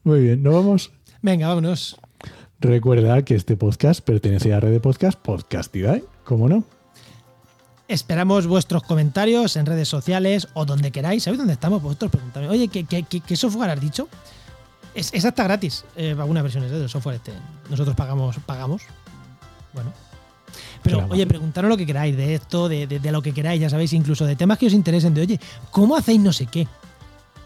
Muy 0.05 0.21
bien, 0.21 0.43
nos 0.43 0.53
vamos. 0.53 0.91
Venga, 1.23 1.49
vámonos. 1.49 1.97
Recuerda 2.61 3.23
que 3.23 3.35
este 3.35 3.57
podcast 3.57 4.01
pertenece 4.01 4.53
a 4.53 4.57
la 4.57 4.61
red 4.61 4.73
de 4.73 4.81
podcast 4.81 5.19
Podcastidae, 5.19 6.05
¿cómo 6.25 6.49
no? 6.49 6.65
Esperamos 7.89 8.47
vuestros 8.47 8.83
comentarios 8.83 9.57
en 9.57 9.67
redes 9.67 9.89
sociales 9.89 10.49
o 10.55 10.65
donde 10.65 10.91
queráis. 10.91 11.23
¿Sabéis 11.23 11.39
dónde 11.39 11.53
estamos? 11.53 11.83
Vosotros 11.83 12.11
preguntadme. 12.11 12.49
Oye, 12.49 12.69
¿qué, 12.69 12.85
qué, 12.85 13.03
qué- 13.05 13.21
qué 13.21 13.37
software 13.37 13.71
has 13.71 13.81
dicho? 13.81 14.09
Es, 14.95 15.13
esa 15.13 15.29
está 15.29 15.45
gratis. 15.45 15.85
Eh, 15.97 16.17
algunas 16.19 16.43
versiones 16.43 16.73
¿eh? 16.73 16.79
del 16.79 16.89
software 16.89 17.17
este. 17.17 17.33
Nosotros 17.71 17.95
pagamos. 17.95 18.37
pagamos. 18.45 18.83
Bueno. 19.73 19.93
Pero, 20.83 21.07
oye, 21.11 21.27
preguntaros 21.27 21.69
lo 21.69 21.77
que 21.77 21.85
queráis 21.87 22.17
de 22.17 22.35
esto, 22.35 22.69
de, 22.69 22.87
de- 22.87 22.99
de 22.99 23.13
lo 23.13 23.21
que 23.23 23.33
queráis, 23.35 23.61
ya 23.61 23.69
sabéis, 23.71 23.93
incluso 23.93 24.25
de 24.25 24.35
temas 24.35 24.59
que 24.59 24.67
os 24.67 24.73
interesen, 24.73 25.13
de 25.15 25.21
oye, 25.21 25.41
¿cómo 25.71 25.97
hacéis 25.97 26.21
no 26.21 26.33
sé 26.33 26.47
qué? 26.47 26.67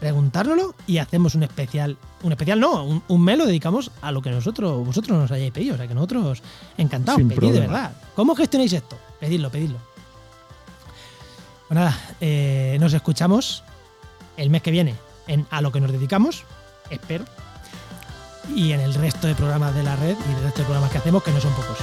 Preguntárnoslo 0.01 0.73
y 0.87 0.97
hacemos 0.97 1.35
un 1.35 1.43
especial. 1.43 1.95
Un 2.23 2.31
especial 2.31 2.59
no, 2.59 2.83
un, 2.83 3.03
un 3.07 3.21
mes 3.23 3.37
lo 3.37 3.45
dedicamos 3.45 3.91
a 4.01 4.11
lo 4.11 4.19
que 4.23 4.31
nosotros, 4.31 4.83
vosotros 4.83 5.15
nos 5.15 5.31
hayáis 5.31 5.51
pedido. 5.51 5.75
O 5.75 5.77
sea 5.77 5.87
que 5.87 5.93
nosotros 5.93 6.41
encantados, 6.75 7.19
Sin 7.19 7.29
pedid 7.29 7.53
de 7.53 7.59
verdad. 7.59 7.91
¿Cómo 8.15 8.35
gestionáis 8.35 8.73
esto? 8.73 8.97
Pedidlo, 9.19 9.51
pedidlo. 9.51 9.77
Pues 11.67 11.75
nada, 11.75 11.95
eh, 12.19 12.77
nos 12.81 12.95
escuchamos 12.95 13.63
el 14.37 14.49
mes 14.49 14.63
que 14.63 14.71
viene 14.71 14.95
en 15.27 15.45
A 15.51 15.61
lo 15.61 15.71
que 15.71 15.79
nos 15.79 15.91
dedicamos, 15.91 16.45
espero. 16.89 17.23
Y 18.55 18.71
en 18.71 18.79
el 18.79 18.95
resto 18.95 19.27
de 19.27 19.35
programas 19.35 19.75
de 19.75 19.83
la 19.83 19.95
red 19.97 20.17
y 20.29 20.33
del 20.33 20.43
resto 20.45 20.61
de 20.61 20.65
programas 20.65 20.91
que 20.91 20.97
hacemos, 20.97 21.21
que 21.21 21.31
no 21.31 21.39
son 21.39 21.53
pocos. 21.53 21.77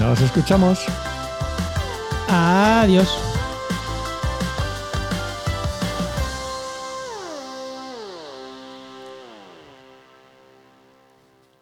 Nos 0.00 0.18
escuchamos. 0.22 0.80
Adiós. 2.26 3.18